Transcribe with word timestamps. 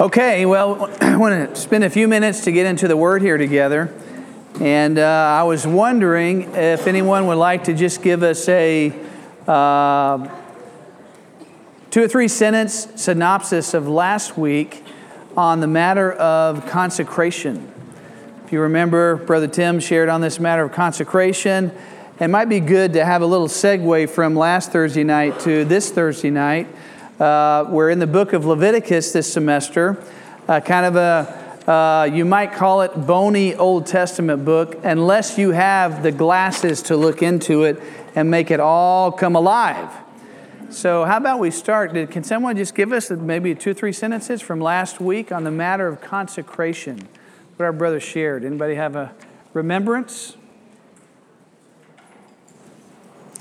Okay, 0.00 0.46
well, 0.46 0.88
I 1.00 1.16
want 1.16 1.52
to 1.52 1.60
spend 1.60 1.82
a 1.82 1.90
few 1.90 2.06
minutes 2.06 2.44
to 2.44 2.52
get 2.52 2.66
into 2.66 2.86
the 2.86 2.96
Word 2.96 3.20
here 3.20 3.36
together. 3.36 3.92
And 4.60 4.96
uh, 4.96 5.02
I 5.02 5.42
was 5.42 5.66
wondering 5.66 6.54
if 6.54 6.86
anyone 6.86 7.26
would 7.26 7.38
like 7.38 7.64
to 7.64 7.74
just 7.74 8.00
give 8.00 8.22
us 8.22 8.48
a 8.48 8.94
uh, 9.48 10.28
two 11.90 12.04
or 12.04 12.06
three 12.06 12.28
sentence 12.28 12.86
synopsis 12.94 13.74
of 13.74 13.88
last 13.88 14.38
week 14.38 14.84
on 15.36 15.58
the 15.58 15.66
matter 15.66 16.12
of 16.12 16.64
consecration. 16.68 17.72
If 18.44 18.52
you 18.52 18.60
remember, 18.60 19.16
Brother 19.16 19.48
Tim 19.48 19.80
shared 19.80 20.08
on 20.08 20.20
this 20.20 20.38
matter 20.38 20.62
of 20.62 20.70
consecration. 20.70 21.72
It 22.20 22.28
might 22.28 22.48
be 22.48 22.60
good 22.60 22.92
to 22.92 23.04
have 23.04 23.22
a 23.22 23.26
little 23.26 23.48
segue 23.48 24.10
from 24.10 24.36
last 24.36 24.70
Thursday 24.70 25.02
night 25.02 25.40
to 25.40 25.64
this 25.64 25.90
Thursday 25.90 26.30
night 26.30 26.68
uh, 27.20 27.66
we're 27.68 27.90
in 27.90 27.98
the 27.98 28.06
book 28.06 28.32
of 28.32 28.44
Leviticus 28.44 29.12
this 29.12 29.32
semester, 29.32 30.02
uh, 30.46 30.60
kind 30.60 30.86
of 30.86 30.96
a, 30.96 31.70
uh, 31.70 32.04
you 32.04 32.24
might 32.24 32.52
call 32.52 32.82
it 32.82 32.94
bony 32.94 33.54
Old 33.56 33.86
Testament 33.86 34.44
book, 34.44 34.78
unless 34.84 35.36
you 35.36 35.50
have 35.50 36.02
the 36.04 36.12
glasses 36.12 36.80
to 36.82 36.96
look 36.96 37.20
into 37.20 37.64
it 37.64 37.82
and 38.14 38.30
make 38.30 38.52
it 38.52 38.60
all 38.60 39.10
come 39.10 39.34
alive. 39.34 39.90
So, 40.70 41.04
how 41.04 41.16
about 41.16 41.40
we 41.40 41.50
start? 41.50 41.92
Can 42.10 42.22
someone 42.22 42.56
just 42.56 42.74
give 42.74 42.92
us 42.92 43.10
maybe 43.10 43.54
two 43.54 43.70
or 43.70 43.74
three 43.74 43.92
sentences 43.92 44.40
from 44.40 44.60
last 44.60 45.00
week 45.00 45.32
on 45.32 45.42
the 45.42 45.50
matter 45.50 45.88
of 45.88 46.00
consecration? 46.00 47.08
What 47.56 47.66
our 47.66 47.72
brother 47.72 47.98
shared. 47.98 48.44
Anybody 48.44 48.76
have 48.76 48.94
a 48.94 49.12
remembrance? 49.54 50.37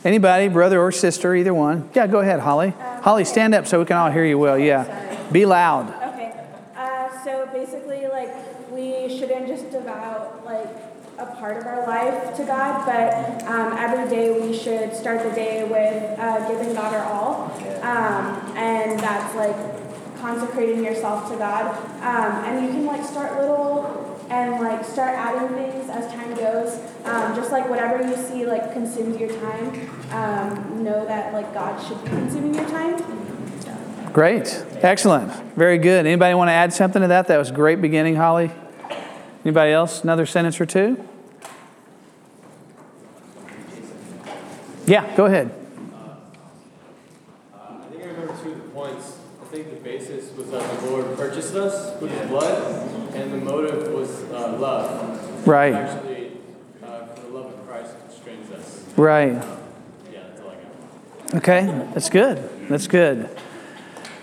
Anybody, 0.08 0.48
brother 0.48 0.80
or 0.80 0.90
sister, 0.94 1.36
either 1.36 1.54
one. 1.54 1.90
Yeah, 1.94 2.08
go 2.08 2.22
ahead, 2.22 2.40
Holly. 2.40 2.70
Um, 2.70 3.04
Holly, 3.04 3.26
stand 3.26 3.54
up 3.54 3.68
so 3.68 3.78
we 3.80 3.84
can 3.84 3.98
all 3.98 4.10
hear 4.10 4.24
you 4.24 4.40
well. 4.40 4.58
Yeah. 4.58 4.86
Sorry. 4.86 5.32
Be 5.34 5.46
loud. 5.46 5.90
Okay. 6.14 6.34
Uh, 6.78 7.24
so 7.26 7.50
basically, 7.52 8.08
like, 8.08 8.34
we 8.72 9.10
shouldn't 9.10 9.48
just 9.48 9.70
devote, 9.70 10.44
like, 10.46 10.70
a 11.18 11.26
part 11.36 11.58
of 11.58 11.66
our 11.66 11.86
life 11.86 12.34
to 12.38 12.46
God, 12.46 12.86
but 12.86 13.44
um, 13.50 13.74
every 13.78 14.10
day 14.10 14.40
we 14.40 14.58
should 14.58 14.96
start 14.96 15.24
the 15.24 15.32
day 15.32 15.66
with 15.66 16.18
uh, 16.18 16.48
giving 16.48 16.74
God 16.74 16.94
our 16.94 17.04
all. 17.04 17.52
Um, 17.82 18.56
and 18.56 18.98
that's 19.02 19.36
like 19.36 19.58
consecrating 20.20 20.86
yourself 20.86 21.30
to 21.32 21.38
God. 21.38 21.76
Um, 22.02 22.46
and 22.46 22.66
you 22.66 22.72
can 22.72 22.86
like 22.86 23.04
start 23.04 23.42
little 23.42 24.08
and 24.30 24.62
like 24.62 24.84
start 24.86 25.16
adding 25.16 25.56
things 25.56 25.90
as 25.90 26.12
time 26.14 26.36
goes. 26.36 26.80
Um, 27.06 27.36
just 27.36 27.52
like 27.52 27.70
whatever 27.70 28.08
you 28.08 28.16
see 28.16 28.46
like 28.46 28.74
consumes 28.74 29.20
your 29.20 29.30
time, 29.40 29.87
um, 30.12 30.84
know 30.84 31.06
that 31.06 31.34
like 31.34 31.54
God 31.54 31.82
should 31.86 32.04
be 32.04 32.10
consuming 32.10 32.54
your 32.54 32.68
time. 32.70 33.02
Great, 34.14 34.66
excellent, 34.82 35.32
very 35.56 35.78
good. 35.78 36.06
Anybody 36.06 36.34
want 36.34 36.50
to 36.50 36.54
add 36.54 36.74
something 36.74 37.02
to 37.02 37.08
that? 37.10 37.28
That 37.28 37.38
was 37.38 37.50
a 37.52 37.54
great 37.54 37.82
beginning, 37.82 38.16
Holly. 38.16 38.52
Anybody 39.44 39.72
else? 39.72 40.04
Another 40.04 40.26
sentence 40.26 40.60
or 40.60 40.66
two? 40.66 41.08
Yeah, 44.88 45.16
go 45.18 45.26
ahead. 45.26 45.52
Uh, 45.94 47.58
I 47.60 47.90
think 47.92 48.04
I 48.04 48.08
remember 48.08 48.34
two 48.42 48.54
of 48.54 48.64
the 48.64 48.70
points. 48.70 49.18
I 49.42 49.46
think 49.46 49.70
the 49.70 49.76
basis 49.78 50.36
was 50.38 50.50
that 50.52 50.80
the 50.80 50.90
Lord 50.90 51.18
purchased 51.18 51.56
us 51.56 52.02
with 52.02 52.12
His 52.12 52.30
blood, 52.30 52.90
and 53.14 53.34
the 53.34 53.38
motive 53.38 53.92
was 53.94 54.24
uh, 54.32 54.58
love. 54.58 55.46
Right. 55.46 55.74
Actually, 55.74 56.32
uh, 56.82 57.06
for 57.08 57.22
the 57.22 57.28
love 57.28 57.54
of 57.54 57.68
Christ 57.68 57.96
constrains 58.08 58.50
us. 58.52 58.84
Right. 58.96 59.34
yeah, 59.34 60.24
that's 60.30 60.42
all 60.42 60.50
I 60.50 60.56
got. 60.56 61.17
Okay, 61.36 61.66
that's 61.94 62.10
good. 62.10 62.70
That's 62.70 62.88
good. 62.88 63.30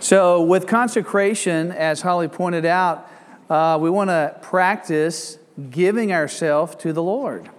So, 0.01 0.43
with 0.43 0.67
consecration, 0.67 1.71
as 1.73 2.01
Holly 2.01 2.29
pointed 2.29 2.65
out, 2.65 3.11
uh, 3.49 3.79
we 3.81 3.91
want 3.91 4.11
to 4.11 4.37
practice 4.43 5.39
giving 5.71 6.13
ourselves 6.13 6.77
to 6.77 6.93
the 6.93 7.03
Lord. 7.03 7.51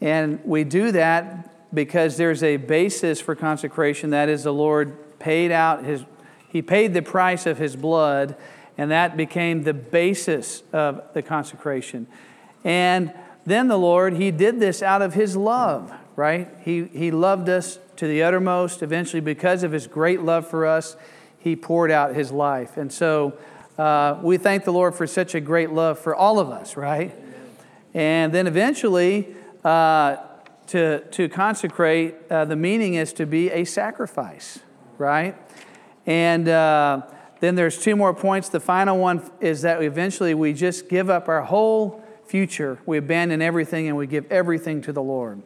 And 0.00 0.40
we 0.44 0.64
do 0.64 0.92
that 0.92 1.74
because 1.74 2.16
there's 2.16 2.42
a 2.42 2.56
basis 2.56 3.20
for 3.20 3.34
consecration. 3.34 4.10
That 4.10 4.28
is, 4.28 4.44
the 4.44 4.52
Lord 4.52 5.18
paid 5.18 5.52
out 5.52 5.84
his, 5.84 6.04
he 6.48 6.62
paid 6.62 6.94
the 6.94 7.02
price 7.02 7.46
of 7.46 7.58
his 7.58 7.76
blood 7.76 8.36
and 8.80 8.90
that 8.90 9.14
became 9.14 9.64
the 9.64 9.74
basis 9.74 10.62
of 10.72 11.02
the 11.12 11.20
consecration. 11.20 12.06
And 12.64 13.12
then 13.44 13.68
the 13.68 13.76
Lord, 13.76 14.14
He 14.14 14.30
did 14.30 14.58
this 14.58 14.82
out 14.82 15.02
of 15.02 15.12
His 15.12 15.36
love, 15.36 15.92
right? 16.16 16.48
He, 16.62 16.84
he 16.84 17.10
loved 17.10 17.50
us 17.50 17.78
to 18.00 18.06
the 18.06 18.22
uttermost. 18.22 18.82
Eventually, 18.82 19.20
because 19.20 19.62
of 19.62 19.72
His 19.72 19.86
great 19.86 20.22
love 20.22 20.48
for 20.48 20.64
us, 20.64 20.96
He 21.38 21.54
poured 21.54 21.90
out 21.90 22.14
His 22.14 22.32
life. 22.32 22.78
And 22.78 22.90
so 22.90 23.34
uh, 23.76 24.18
we 24.22 24.38
thank 24.38 24.64
the 24.64 24.72
Lord 24.72 24.94
for 24.94 25.06
such 25.06 25.34
a 25.34 25.40
great 25.40 25.70
love 25.70 25.98
for 25.98 26.14
all 26.14 26.38
of 26.38 26.48
us, 26.48 26.78
right? 26.78 27.14
And 27.92 28.32
then 28.32 28.46
eventually, 28.46 29.36
uh, 29.62 30.16
to, 30.68 31.00
to 31.10 31.28
consecrate, 31.28 32.14
uh, 32.30 32.46
the 32.46 32.56
meaning 32.56 32.94
is 32.94 33.12
to 33.14 33.26
be 33.26 33.50
a 33.50 33.64
sacrifice, 33.64 34.60
right? 34.96 35.36
And 36.06 36.48
uh, 36.48 37.02
then 37.40 37.54
there's 37.54 37.78
two 37.78 37.96
more 37.96 38.14
points. 38.14 38.48
The 38.48 38.60
final 38.60 38.96
one 38.96 39.30
is 39.40 39.60
that 39.60 39.82
eventually 39.82 40.32
we 40.32 40.54
just 40.54 40.88
give 40.88 41.10
up 41.10 41.28
our 41.28 41.42
whole 41.42 42.02
future. 42.24 42.78
We 42.86 42.96
abandon 42.96 43.42
everything 43.42 43.88
and 43.88 43.96
we 43.98 44.06
give 44.06 44.24
everything 44.32 44.80
to 44.82 44.92
the 44.92 45.02
Lord. 45.02 45.42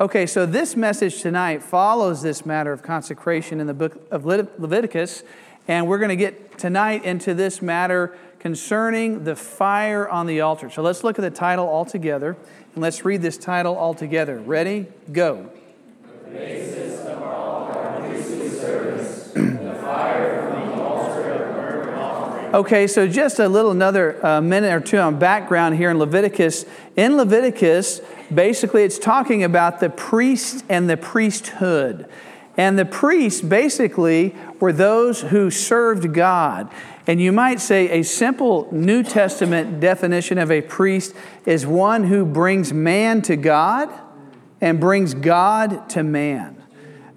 Okay, 0.00 0.26
so 0.26 0.44
this 0.44 0.74
message 0.74 1.22
tonight 1.22 1.62
follows 1.62 2.20
this 2.20 2.44
matter 2.44 2.72
of 2.72 2.82
consecration 2.82 3.60
in 3.60 3.68
the 3.68 3.74
book 3.74 4.04
of 4.10 4.26
Leviticus, 4.26 5.22
and 5.68 5.86
we're 5.86 5.98
going 5.98 6.08
to 6.08 6.16
get 6.16 6.58
tonight 6.58 7.04
into 7.04 7.32
this 7.32 7.62
matter 7.62 8.12
concerning 8.40 9.22
the 9.22 9.36
fire 9.36 10.08
on 10.08 10.26
the 10.26 10.40
altar. 10.40 10.68
So 10.68 10.82
let's 10.82 11.04
look 11.04 11.16
at 11.16 11.22
the 11.22 11.30
title 11.30 11.68
all 11.68 11.84
together, 11.84 12.36
and 12.74 12.82
let's 12.82 13.04
read 13.04 13.22
this 13.22 13.38
title 13.38 13.76
all 13.76 13.94
together. 13.94 14.40
Ready? 14.40 14.86
Go. 15.12 15.48
Okay, 22.52 22.86
so 22.86 23.08
just 23.08 23.40
a 23.40 23.48
little 23.48 23.72
another 23.72 24.24
uh, 24.24 24.40
minute 24.40 24.72
or 24.72 24.78
two 24.78 24.98
on 24.98 25.18
background 25.18 25.76
here 25.76 25.90
in 25.90 25.98
Leviticus. 25.98 26.64
In 26.96 27.16
Leviticus, 27.16 28.00
basically, 28.32 28.82
it's 28.82 28.98
talking 28.98 29.42
about 29.42 29.80
the 29.80 29.90
priest 29.90 30.64
and 30.68 30.88
the 30.88 30.96
priesthood. 30.96 32.08
And 32.56 32.78
the 32.78 32.84
priests 32.84 33.40
basically 33.40 34.34
were 34.60 34.72
those 34.72 35.22
who 35.22 35.50
served 35.50 36.14
God. 36.14 36.70
And 37.06 37.20
you 37.20 37.32
might 37.32 37.60
say 37.60 37.90
a 37.90 38.02
simple 38.02 38.68
New 38.72 39.02
Testament 39.02 39.80
definition 39.80 40.38
of 40.38 40.50
a 40.50 40.60
priest 40.62 41.14
is 41.44 41.66
one 41.66 42.04
who 42.04 42.24
brings 42.24 42.72
man 42.72 43.22
to 43.22 43.36
God 43.36 43.90
and 44.60 44.80
brings 44.80 45.14
God 45.14 45.88
to 45.90 46.02
man. 46.02 46.62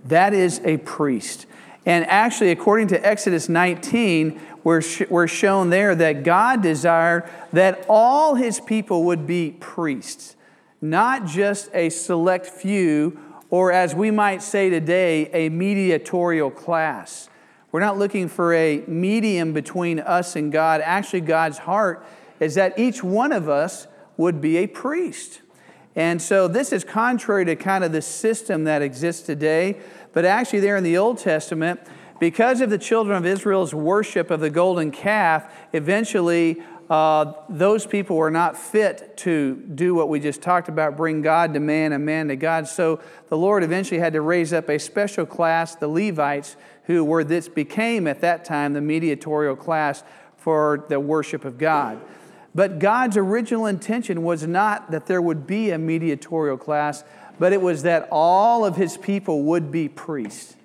That 0.06 0.34
is 0.34 0.60
a 0.64 0.78
priest. 0.78 1.46
And 1.86 2.06
actually, 2.08 2.52
according 2.52 2.88
to 2.90 3.06
Exodus 3.06 3.48
19, 3.48 4.42
we're, 4.64 4.82
sh- 4.82 5.04
we're 5.10 5.28
shown 5.28 5.70
there 5.70 5.96
that 5.96 6.24
God 6.24 6.62
desired 6.62 7.30
that 7.54 7.86
all 7.88 8.36
his 8.36 8.60
people 8.60 9.06
would 9.06 9.26
be 9.26 9.56
priests, 9.62 10.36
not 10.82 11.26
just 11.26 11.70
a 11.74 11.90
select 11.90 12.46
few, 12.46 13.20
or 13.50 13.72
as 13.72 13.96
we 13.96 14.12
might 14.12 14.42
say 14.42 14.70
today, 14.70 15.30
a 15.34 15.50
mediatorial 15.50 16.52
class. 16.52 17.30
We're 17.72 17.80
not 17.80 17.98
looking 17.98 18.28
for 18.28 18.54
a 18.54 18.84
medium 18.88 19.54
between 19.54 20.00
us 20.00 20.36
and 20.36 20.52
God. 20.52 20.82
Actually, 20.82 21.22
God's 21.22 21.60
heart 21.60 22.06
is 22.40 22.56
that 22.56 22.78
each 22.78 23.04
one 23.04 23.32
of 23.32 23.50
us 23.50 23.88
would 24.18 24.42
be 24.42 24.58
a 24.58 24.68
priest. 24.68 25.42
And 25.96 26.22
so 26.22 26.48
this 26.48 26.72
is 26.72 26.84
contrary 26.84 27.46
to 27.46 27.56
kind 27.56 27.84
of 27.84 27.92
the 27.92 28.02
system 28.02 28.66
that 28.66 28.82
exists 28.82 29.24
today. 29.24 29.78
But 30.14 30.26
actually, 30.26 30.60
there 30.60 30.78
in 30.78 30.84
the 30.84 30.98
Old 30.98 31.18
Testament, 31.18 31.80
because 32.20 32.62
of 32.62 32.70
the 32.70 32.78
children 32.78 33.18
of 33.18 33.26
Israel's 33.26 33.74
worship 33.74 34.32
of 34.32 34.40
the 34.40 34.50
golden 34.50 34.92
calf, 34.92 35.52
eventually 35.74 36.62
uh, 36.90 37.34
those 37.50 37.86
people 37.86 38.16
were 38.16 38.32
not 38.32 38.58
fit 38.58 39.18
to 39.18 39.56
do 39.56 39.94
what 39.94 40.08
we 40.08 40.20
just 40.20 40.42
talked 40.42 40.70
about 40.70 40.96
bring 40.96 41.22
God 41.22 41.54
to 41.54 41.60
man 41.60 41.92
and 41.92 42.06
man 42.06 42.30
to 42.30 42.36
God. 42.36 42.68
So 42.68 43.02
the 43.28 43.38
Lord 43.38 43.64
eventually 43.64 44.00
had 44.00 44.14
to 44.14 44.22
raise 44.22 44.54
up 44.54 44.70
a 44.70 44.80
special 44.80 45.26
class, 45.26 45.76
the 45.76 45.88
Levites, 45.88 46.56
who 46.84 47.04
were 47.04 47.24
this 47.24 47.50
became 47.50 48.08
at 48.08 48.22
that 48.22 48.46
time 48.46 48.74
the 48.74 48.82
mediatorial 48.82 49.56
class 49.56 50.04
for 50.38 50.86
the 50.88 51.00
worship 51.00 51.44
of 51.44 51.58
God. 51.58 52.00
But 52.56 52.80
God's 52.80 53.18
original 53.18 53.66
intention 53.66 54.24
was 54.24 54.48
not 54.48 54.92
that 54.92 55.08
there 55.08 55.22
would 55.22 55.46
be 55.46 55.72
a 55.72 55.78
mediatorial 55.78 56.58
class, 56.58 57.04
but 57.38 57.52
it 57.52 57.62
was 57.62 57.84
that 57.84 58.08
all 58.12 58.66
of 58.66 58.78
his 58.78 58.98
people 58.98 59.44
would 59.44 59.72
be 59.72 59.90
priests. 59.90 60.56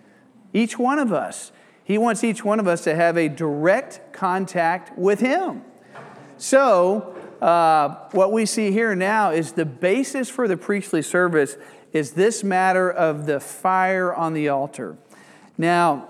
Each 0.52 0.78
one 0.78 0.98
of 0.98 1.12
us. 1.12 1.52
He 1.84 1.98
wants 1.98 2.22
each 2.22 2.44
one 2.44 2.60
of 2.60 2.68
us 2.68 2.84
to 2.84 2.94
have 2.94 3.16
a 3.16 3.28
direct 3.28 4.12
contact 4.12 4.96
with 4.96 5.20
Him. 5.20 5.62
So, 6.42 7.14
uh, 7.40 8.08
what 8.10 8.32
we 8.32 8.46
see 8.46 8.72
here 8.72 8.96
now 8.96 9.30
is 9.30 9.52
the 9.52 9.64
basis 9.64 10.28
for 10.28 10.48
the 10.48 10.56
priestly 10.56 11.00
service 11.00 11.56
is 11.92 12.14
this 12.14 12.42
matter 12.42 12.90
of 12.90 13.26
the 13.26 13.38
fire 13.38 14.12
on 14.12 14.34
the 14.34 14.48
altar. 14.48 14.96
Now, 15.56 16.08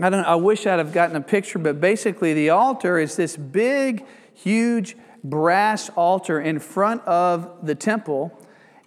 I 0.00 0.08
don't 0.08 0.24
I 0.24 0.36
wish 0.36 0.66
I'd 0.66 0.78
have 0.78 0.94
gotten 0.94 1.14
a 1.14 1.20
picture, 1.20 1.58
but 1.58 1.78
basically 1.78 2.32
the 2.32 2.48
altar 2.48 2.98
is 2.98 3.16
this 3.16 3.36
big, 3.36 4.06
huge 4.32 4.96
brass 5.22 5.90
altar 5.90 6.40
in 6.40 6.58
front 6.58 7.02
of 7.02 7.66
the 7.66 7.74
temple, 7.74 8.32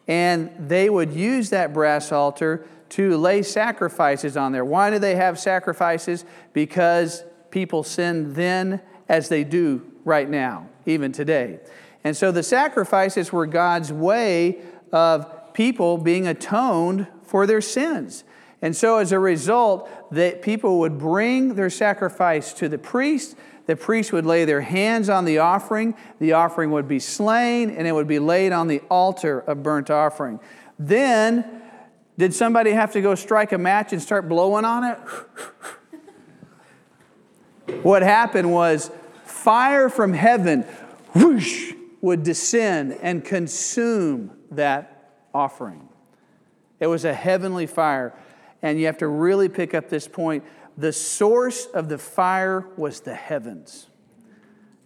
and 0.08 0.50
they 0.58 0.90
would 0.90 1.14
use 1.14 1.52
that 1.52 1.72
brass 1.72 2.12
altar 2.12 2.66
to 2.90 3.16
lay 3.16 3.44
sacrifices 3.44 4.36
on 4.36 4.54
there. 4.54 4.66
Why 4.66 4.90
do 4.90 4.98
they 4.98 5.18
have 5.18 5.38
sacrifices? 5.38 6.26
Because 6.52 7.24
people 7.52 7.84
sinned 7.84 8.36
then 8.36 8.82
as 9.08 9.30
they 9.30 9.44
do 9.44 9.92
right 10.08 10.30
now, 10.30 10.70
even 10.86 11.12
today. 11.12 11.60
And 12.04 12.16
so 12.16 12.32
the 12.32 12.42
sacrifices 12.42 13.34
were 13.34 13.46
God's 13.46 13.92
way 13.92 14.60
of 14.94 15.54
people 15.54 15.98
being 15.98 16.26
atoned 16.26 17.08
for 17.24 17.46
their 17.46 17.60
sins. 17.60 18.24
And 18.62 18.76
so 18.76 18.98
as 18.98 19.12
a 19.12 19.20
result, 19.20 19.90
that 20.12 20.42
people 20.42 20.80
would 20.80 20.98
bring 20.98 21.56
their 21.56 21.70
sacrifice 21.70 22.54
to 22.54 22.70
the 22.70 22.78
priest. 22.78 23.36
The 23.66 23.76
priest 23.76 24.14
would 24.14 24.26
lay 24.26 24.46
their 24.46 24.62
hands 24.62 25.10
on 25.10 25.26
the 25.26 25.40
offering. 25.40 25.94
The 26.20 26.32
offering 26.32 26.72
would 26.72 26.88
be 26.88 27.00
slain 27.00 27.70
and 27.70 27.86
it 27.86 27.92
would 27.92 28.08
be 28.08 28.20
laid 28.20 28.54
on 28.54 28.68
the 28.68 28.80
altar 28.90 29.42
of 29.42 29.62
burnt 29.62 29.90
offering. 29.90 30.40
Then, 30.80 31.62
did 32.18 32.34
somebody 32.34 32.72
have 32.72 32.94
to 32.94 33.02
go 33.02 33.14
strike 33.14 33.52
a 33.52 33.58
match 33.58 33.92
and 33.92 34.02
start 34.02 34.30
blowing 34.30 34.64
on 34.64 34.86
it? 34.86 34.98
what 37.84 38.02
happened 38.02 38.50
was 38.52 38.90
fire 39.38 39.90
from 39.90 40.14
heaven 40.14 40.66
whoosh, 41.14 41.74
would 42.02 42.24
descend 42.24 42.98
and 43.02 43.24
consume 43.24 44.32
that 44.52 45.12
offering. 45.34 45.88
It 46.80 46.88
was 46.88 47.06
a 47.06 47.14
heavenly 47.14 47.68
fire. 47.68 48.14
And 48.62 48.80
you 48.80 48.86
have 48.86 48.98
to 49.00 49.08
really 49.08 49.50
pick 49.50 49.74
up 49.74 49.90
this 49.90 50.08
point. 50.08 50.44
The 50.78 50.94
source 50.94 51.66
of 51.66 51.90
the 51.90 51.98
fire 51.98 52.68
was 52.78 53.02
the 53.02 53.16
heavens. 53.16 53.88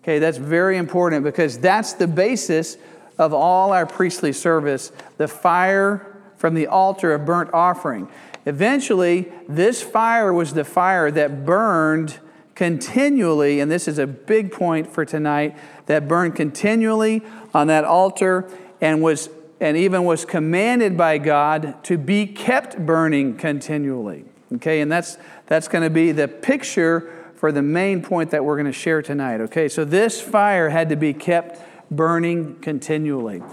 Okay, 0.04 0.20
that's 0.20 0.38
very 0.38 0.78
important 0.78 1.24
because 1.24 1.60
that's 1.60 1.94
the 1.94 2.08
basis 2.08 2.78
of 3.18 3.34
all 3.34 3.72
our 3.72 3.86
priestly 3.86 4.34
service 4.34 4.92
the 5.18 5.28
fire 5.28 6.18
from 6.38 6.56
the 6.56 6.68
altar 6.68 7.14
of 7.14 7.26
burnt 7.26 7.54
offering. 7.54 8.10
Eventually, 8.46 9.32
this 9.48 9.84
fire 9.84 10.34
was 10.34 10.54
the 10.54 10.64
fire 10.64 11.12
that 11.12 11.46
burned 11.46 12.20
continually, 12.56 13.60
and 13.60 13.72
this 13.72 13.88
is 13.88 13.98
a 13.98 14.08
big 14.08 14.52
point 14.52 14.92
for 14.92 15.06
tonight, 15.06 15.58
that 15.86 16.08
burned 16.08 16.36
continually 16.36 17.22
on 17.54 17.68
that 17.68 17.84
altar 17.84 18.50
and 18.80 19.02
was 19.02 19.30
and 19.60 19.78
even 19.78 20.06
was 20.06 20.26
commanded 20.26 20.98
by 20.98 21.20
God 21.20 21.84
to 21.84 21.96
be 21.98 22.26
kept 22.26 22.84
burning 22.84 23.38
continually. 23.38 24.26
Okay, 24.54 24.82
and 24.82 24.92
that's 24.92 25.18
that's 25.46 25.68
going 25.68 25.84
to 25.84 25.90
be 25.90 26.12
the 26.12 26.28
picture 26.28 27.14
for 27.36 27.52
the 27.52 27.62
main 27.62 28.02
point 28.02 28.32
that 28.32 28.44
we're 28.44 28.56
going 28.56 28.66
to 28.66 28.72
share 28.72 29.02
tonight. 29.02 29.42
Okay, 29.42 29.68
so 29.68 29.86
this 29.86 30.20
fire 30.20 30.70
had 30.70 30.90
to 30.90 30.96
be 30.96 31.14
kept 31.14 31.60
burning 31.92 32.56
continually. 32.60 33.44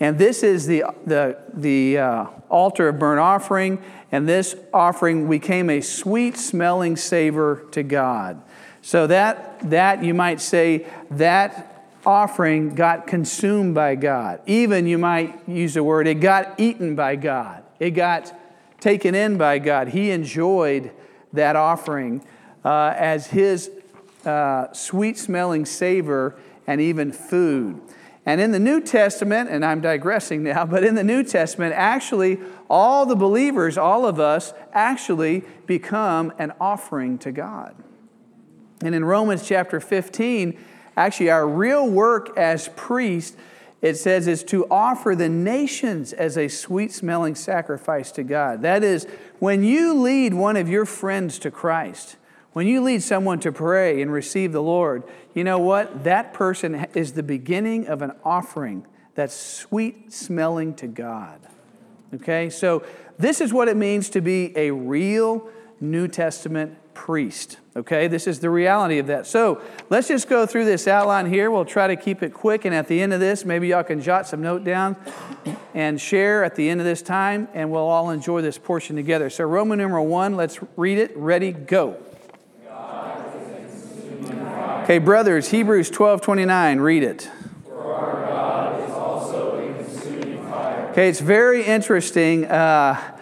And 0.00 0.16
this 0.18 0.42
is 0.42 0.66
the, 0.66 0.84
the, 1.06 1.38
the 1.52 1.98
uh, 1.98 2.26
altar 2.48 2.88
of 2.88 2.98
burnt 2.98 3.18
offering, 3.18 3.82
and 4.12 4.28
this 4.28 4.54
offering 4.72 5.28
became 5.28 5.68
a 5.70 5.80
sweet 5.80 6.36
smelling 6.36 6.96
savor 6.96 7.66
to 7.72 7.82
God. 7.82 8.40
So 8.88 9.06
that, 9.08 9.68
that 9.68 10.02
you 10.02 10.14
might 10.14 10.40
say, 10.40 10.86
that 11.10 11.84
offering 12.06 12.74
got 12.74 13.06
consumed 13.06 13.74
by 13.74 13.96
God. 13.96 14.40
Even 14.46 14.86
you 14.86 14.96
might 14.96 15.46
use 15.46 15.74
the 15.74 15.84
word, 15.84 16.06
it 16.06 16.20
got 16.20 16.58
eaten 16.58 16.96
by 16.96 17.16
God. 17.16 17.64
It 17.78 17.90
got 17.90 18.32
taken 18.80 19.14
in 19.14 19.36
by 19.36 19.58
God. 19.58 19.88
He 19.88 20.10
enjoyed 20.10 20.90
that 21.34 21.54
offering 21.54 22.24
uh, 22.64 22.94
as 22.96 23.26
his 23.26 23.70
uh, 24.24 24.72
sweet 24.72 25.18
smelling 25.18 25.66
savor 25.66 26.36
and 26.66 26.80
even 26.80 27.12
food. 27.12 27.82
And 28.24 28.40
in 28.40 28.52
the 28.52 28.58
New 28.58 28.80
Testament, 28.80 29.50
and 29.50 29.66
I'm 29.66 29.82
digressing 29.82 30.44
now, 30.44 30.64
but 30.64 30.82
in 30.82 30.94
the 30.94 31.04
New 31.04 31.24
Testament, 31.24 31.74
actually, 31.76 32.38
all 32.70 33.04
the 33.04 33.16
believers, 33.16 33.76
all 33.76 34.06
of 34.06 34.18
us, 34.18 34.54
actually 34.72 35.42
become 35.66 36.32
an 36.38 36.54
offering 36.58 37.18
to 37.18 37.32
God. 37.32 37.74
And 38.82 38.94
in 38.94 39.04
Romans 39.04 39.46
chapter 39.46 39.80
15, 39.80 40.58
actually, 40.96 41.30
our 41.30 41.46
real 41.46 41.88
work 41.88 42.36
as 42.36 42.68
priests, 42.76 43.36
it 43.82 43.96
says, 43.96 44.26
is 44.26 44.44
to 44.44 44.66
offer 44.70 45.14
the 45.14 45.28
nations 45.28 46.12
as 46.12 46.36
a 46.36 46.48
sweet 46.48 46.92
smelling 46.92 47.34
sacrifice 47.34 48.12
to 48.12 48.22
God. 48.22 48.62
That 48.62 48.84
is, 48.84 49.06
when 49.38 49.64
you 49.64 49.94
lead 49.94 50.34
one 50.34 50.56
of 50.56 50.68
your 50.68 50.84
friends 50.84 51.38
to 51.40 51.50
Christ, 51.50 52.16
when 52.52 52.66
you 52.66 52.80
lead 52.80 53.02
someone 53.02 53.40
to 53.40 53.52
pray 53.52 54.00
and 54.02 54.12
receive 54.12 54.52
the 54.52 54.62
Lord, 54.62 55.04
you 55.34 55.44
know 55.44 55.58
what? 55.58 56.04
That 56.04 56.32
person 56.32 56.86
is 56.94 57.12
the 57.12 57.22
beginning 57.22 57.86
of 57.86 58.02
an 58.02 58.12
offering 58.24 58.86
that's 59.14 59.34
sweet 59.34 60.12
smelling 60.12 60.74
to 60.74 60.86
God. 60.86 61.40
Okay? 62.14 62.50
So, 62.50 62.84
this 63.18 63.40
is 63.40 63.52
what 63.52 63.66
it 63.66 63.76
means 63.76 64.10
to 64.10 64.20
be 64.20 64.56
a 64.56 64.70
real 64.70 65.48
New 65.80 66.06
Testament 66.06 66.78
priest. 66.94 67.58
Okay, 67.78 68.08
this 68.08 68.26
is 68.26 68.40
the 68.40 68.50
reality 68.50 68.98
of 68.98 69.06
that. 69.06 69.24
So 69.24 69.62
let's 69.88 70.08
just 70.08 70.28
go 70.28 70.46
through 70.46 70.64
this 70.64 70.88
outline 70.88 71.26
here. 71.26 71.48
We'll 71.48 71.64
try 71.64 71.86
to 71.86 71.94
keep 71.94 72.24
it 72.24 72.34
quick, 72.34 72.64
and 72.64 72.74
at 72.74 72.88
the 72.88 73.00
end 73.00 73.12
of 73.12 73.20
this, 73.20 73.44
maybe 73.44 73.68
y'all 73.68 73.84
can 73.84 74.02
jot 74.02 74.26
some 74.26 74.42
note 74.42 74.64
down 74.64 74.96
and 75.74 76.00
share 76.00 76.42
at 76.42 76.56
the 76.56 76.68
end 76.68 76.80
of 76.80 76.84
this 76.84 77.02
time, 77.02 77.46
and 77.54 77.70
we'll 77.70 77.86
all 77.86 78.10
enjoy 78.10 78.42
this 78.42 78.58
portion 78.58 78.96
together. 78.96 79.30
So, 79.30 79.44
Roman 79.44 79.78
numeral 79.78 80.08
one, 80.08 80.36
let's 80.36 80.58
read 80.76 80.98
it. 80.98 81.16
Ready, 81.16 81.52
go. 81.52 81.96
Okay, 84.82 84.98
brothers, 84.98 85.50
Hebrews 85.50 85.88
12 85.90 86.20
29, 86.20 86.80
read 86.80 87.04
it. 87.04 87.30
Okay, 90.90 91.08
it's 91.08 91.20
very 91.20 91.62
interesting. 91.62 92.44
Uh, 92.44 93.17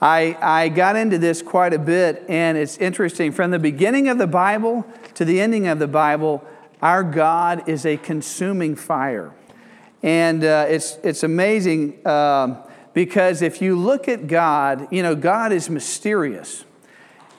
I, 0.00 0.36
I 0.40 0.68
got 0.70 0.96
into 0.96 1.18
this 1.18 1.42
quite 1.42 1.74
a 1.74 1.78
bit, 1.78 2.24
and 2.28 2.56
it's 2.56 2.78
interesting. 2.78 3.32
From 3.32 3.50
the 3.50 3.58
beginning 3.58 4.08
of 4.08 4.16
the 4.16 4.26
Bible 4.26 4.86
to 5.14 5.26
the 5.26 5.40
ending 5.40 5.66
of 5.66 5.78
the 5.78 5.88
Bible, 5.88 6.42
our 6.80 7.04
God 7.04 7.68
is 7.68 7.84
a 7.84 7.98
consuming 7.98 8.76
fire. 8.76 9.34
And 10.02 10.42
uh, 10.42 10.66
it's, 10.68 10.96
it's 11.02 11.22
amazing 11.22 12.06
um, 12.06 12.56
because 12.94 13.42
if 13.42 13.60
you 13.60 13.78
look 13.78 14.08
at 14.08 14.26
God, 14.26 14.88
you 14.90 15.02
know, 15.02 15.14
God 15.14 15.52
is 15.52 15.68
mysterious. 15.68 16.64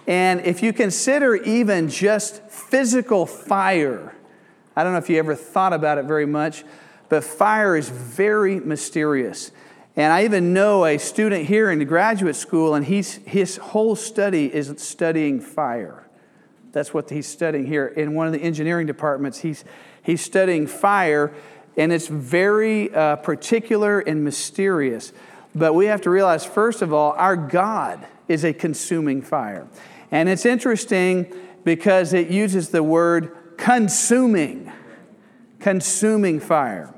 And 0.05 0.41
if 0.41 0.61
you 0.61 0.71
consider 0.73 1.35
even 1.35 1.89
just 1.89 2.43
physical 2.47 3.25
fire, 3.25 4.15
I 4.75 4.83
don't 4.83 4.93
know 4.93 4.99
if 4.99 5.09
you 5.09 5.17
ever 5.17 5.35
thought 5.35 5.73
about 5.73 5.97
it 5.97 6.05
very 6.05 6.27
much, 6.27 6.63
but 7.09 7.23
fire 7.23 7.75
is 7.75 7.89
very 7.89 8.59
mysterious. 8.59 9.51
And 9.95 10.14
I 10.14 10.24
even 10.24 10.54
know 10.54 10.86
a 10.86 10.98
student 10.98 11.45
here 11.45 11.69
in 11.69 11.80
the 11.80 11.86
graduate 11.86 12.36
school, 12.36 12.76
and 12.76 12.86
he's, 12.86 13.16
his 13.26 13.57
whole 13.57 13.95
study 13.95 14.54
is 14.54 14.74
studying 14.78 15.42
fire. 15.42 16.07
That's 16.71 16.94
what 16.94 17.10
he's 17.10 17.28
studying 17.28 17.66
here. 17.66 17.88
In 17.88 18.14
one 18.14 18.28
of 18.28 18.33
the 18.33 18.40
engineering 18.40 18.88
departments, 18.88 19.40
he's, 19.40 19.66
he's 20.02 20.21
studying 20.21 20.66
fire, 20.66 21.33
and 21.76 21.92
it's 21.92 22.07
very 22.07 22.94
uh, 22.94 23.18
particular 23.18 24.00
and 24.00 24.24
mysterious. 24.24 25.12
But 25.54 25.74
we 25.74 25.88
have 25.88 26.02
to 26.02 26.10
realize, 26.10 26.45
first 26.45 26.81
of 26.81 26.94
all, 26.94 27.12
our 27.18 27.36
God 27.36 28.07
is 28.30 28.45
a 28.45 28.54
consuming 28.54 29.21
fire. 29.21 29.68
And 30.10 30.30
it's 30.30 30.45
interesting 30.45 31.33
because 31.66 32.14
it 32.14 32.30
uses 32.30 32.69
the 32.69 32.81
word 32.81 33.57
consuming, 33.57 34.71
consuming 35.60 36.40
fire 36.40 36.94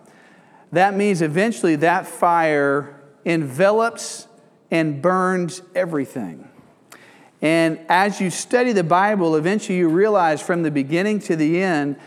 that 0.73 0.95
means 0.95 1.21
eventually 1.21 1.75
that 1.77 2.07
fire 2.07 2.99
envelops 3.25 4.27
and 4.71 5.01
burns 5.01 5.61
everything. 5.75 6.49
And 7.43 7.79
as 7.89 8.19
you 8.19 8.29
study 8.29 8.71
the 8.71 8.83
Bible, 8.83 9.35
eventually 9.35 9.77
you 9.77 9.87
realize 9.87 10.41
from 10.41 10.63
the 10.63 10.71
beginning 10.71 11.19
to 11.19 11.35
the 11.35 11.61
end, 11.61 11.97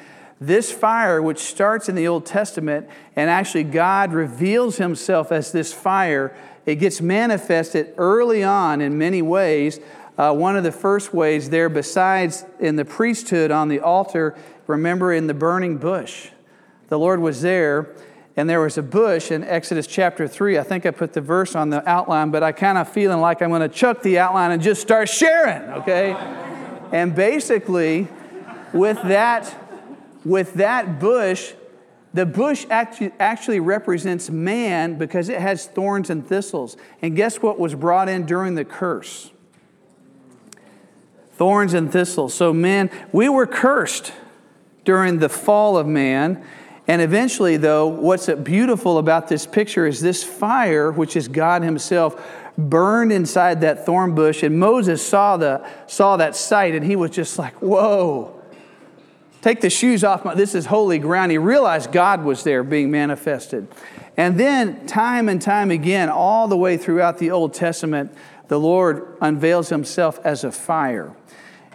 this 0.40 0.72
fire, 0.72 1.22
which 1.22 1.38
starts 1.38 1.88
in 1.88 1.94
the 1.94 2.08
Old 2.08 2.26
Testament, 2.26 2.88
and 3.14 3.30
actually 3.30 3.64
God 3.64 4.12
reveals 4.12 4.78
himself 4.78 5.30
as 5.30 5.52
this 5.52 5.72
fire, 5.72 6.36
it 6.66 6.76
gets 6.76 7.00
manifested 7.00 7.94
early 7.96 8.42
on 8.42 8.80
in 8.80 8.98
many 8.98 9.22
ways. 9.22 9.78
Uh, 10.18 10.34
one 10.34 10.56
of 10.56 10.64
the 10.64 10.72
first 10.72 11.14
ways 11.14 11.50
there, 11.50 11.68
besides 11.68 12.44
in 12.58 12.76
the 12.76 12.84
priesthood 12.84 13.50
on 13.50 13.68
the 13.68 13.78
altar, 13.78 14.34
remember 14.66 15.12
in 15.12 15.28
the 15.28 15.34
burning 15.34 15.78
bush. 15.78 16.30
The 16.88 16.98
Lord 16.98 17.20
was 17.20 17.42
there 17.42 17.94
and 18.36 18.48
there 18.48 18.60
was 18.60 18.76
a 18.76 18.82
bush 18.82 19.30
in 19.30 19.42
Exodus 19.42 19.86
chapter 19.86 20.28
3. 20.28 20.58
I 20.58 20.62
think 20.62 20.84
I 20.84 20.90
put 20.90 21.14
the 21.14 21.22
verse 21.22 21.54
on 21.54 21.70
the 21.70 21.86
outline, 21.88 22.30
but 22.30 22.42
I 22.42 22.52
kind 22.52 22.76
of 22.76 22.88
feeling 22.88 23.20
like 23.20 23.40
I'm 23.40 23.48
going 23.48 23.62
to 23.62 23.68
chuck 23.68 24.02
the 24.02 24.18
outline 24.18 24.50
and 24.50 24.62
just 24.62 24.82
start 24.82 25.08
sharing, 25.08 25.62
okay? 25.80 26.12
And 26.92 27.14
basically, 27.14 28.08
with 28.74 29.02
that, 29.04 29.54
with 30.24 30.54
that 30.54 31.00
bush, 31.00 31.54
the 32.12 32.26
bush 32.26 32.66
actually, 32.68 33.12
actually 33.18 33.60
represents 33.60 34.28
man 34.28 34.98
because 34.98 35.30
it 35.30 35.40
has 35.40 35.66
thorns 35.66 36.10
and 36.10 36.26
thistles. 36.26 36.76
And 37.00 37.16
guess 37.16 37.42
what 37.42 37.58
was 37.58 37.74
brought 37.74 38.08
in 38.08 38.26
during 38.26 38.54
the 38.54 38.64
curse? 38.64 39.30
Thorns 41.32 41.74
and 41.74 41.90
thistles. 41.90 42.34
So, 42.34 42.52
man, 42.52 42.90
we 43.12 43.28
were 43.28 43.46
cursed 43.46 44.12
during 44.84 45.18
the 45.18 45.28
fall 45.28 45.76
of 45.76 45.86
man. 45.86 46.44
And 46.88 47.02
eventually, 47.02 47.56
though, 47.56 47.88
what's 47.88 48.28
beautiful 48.28 48.98
about 48.98 49.28
this 49.28 49.46
picture 49.46 49.86
is 49.86 50.00
this 50.00 50.22
fire, 50.22 50.92
which 50.92 51.16
is 51.16 51.26
God 51.26 51.62
Himself, 51.62 52.24
burned 52.56 53.12
inside 53.12 53.60
that 53.62 53.84
thorn 53.84 54.14
bush. 54.14 54.42
And 54.42 54.58
Moses 54.58 55.06
saw, 55.06 55.36
the, 55.36 55.66
saw 55.86 56.16
that 56.16 56.36
sight 56.36 56.74
and 56.74 56.84
he 56.84 56.96
was 56.96 57.10
just 57.10 57.38
like, 57.38 57.54
whoa. 57.60 58.32
Take 59.42 59.60
the 59.60 59.70
shoes 59.70 60.02
off. 60.02 60.24
My, 60.24 60.34
this 60.34 60.54
is 60.54 60.66
holy 60.66 60.98
ground. 60.98 61.30
He 61.30 61.38
realized 61.38 61.92
God 61.92 62.24
was 62.24 62.42
there 62.42 62.64
being 62.64 62.90
manifested. 62.90 63.68
And 64.16 64.40
then, 64.40 64.86
time 64.86 65.28
and 65.28 65.40
time 65.40 65.70
again, 65.70 66.08
all 66.08 66.48
the 66.48 66.56
way 66.56 66.76
throughout 66.76 67.18
the 67.18 67.30
Old 67.30 67.52
Testament, 67.52 68.12
the 68.48 68.58
Lord 68.58 69.16
unveils 69.20 69.68
himself 69.68 70.18
as 70.24 70.42
a 70.42 70.50
fire. 70.50 71.14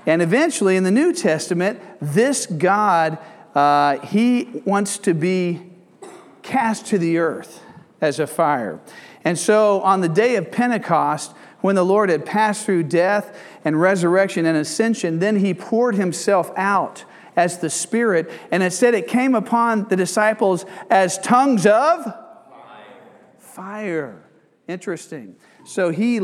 And 0.06 0.22
eventually, 0.22 0.76
in 0.76 0.84
the 0.84 0.92
New 0.92 1.14
Testament, 1.14 1.80
this 2.02 2.46
God, 2.46 3.20
uh, 3.56 4.00
he 4.00 4.62
wants 4.66 4.98
to 5.00 5.14
be 5.14 5.62
cast 6.42 6.88
to 6.88 6.98
the 6.98 7.18
earth 7.18 7.62
as 8.00 8.20
a 8.20 8.28
fire. 8.28 8.80
And 9.24 9.38
so, 9.38 9.82
on 9.82 10.02
the 10.02 10.10
day 10.10 10.36
of 10.36 10.52
Pentecost, 10.52 11.34
when 11.62 11.76
the 11.76 11.86
Lord 11.86 12.10
had 12.10 12.26
passed 12.26 12.66
through 12.66 12.84
death 12.84 13.38
and 13.64 13.80
resurrection 13.80 14.46
and 14.46 14.58
ascension, 14.58 15.20
then 15.20 15.38
he 15.38 15.54
poured 15.54 15.96
himself 15.96 16.52
out 16.56 17.06
as 17.36 17.60
the 17.60 17.70
Spirit. 17.70 18.32
And 18.52 18.64
it 18.64 18.74
said 18.74 18.94
it 18.94 19.08
came 19.08 19.36
upon 19.36 19.88
the 19.88 19.96
disciples 19.96 20.66
as 20.90 21.20
tongues 21.20 21.66
of 21.66 22.04
fire. 22.04 22.16
fire. 23.38 24.24
Interesting. 24.68 25.36
So 25.66 25.92
he 25.92 26.20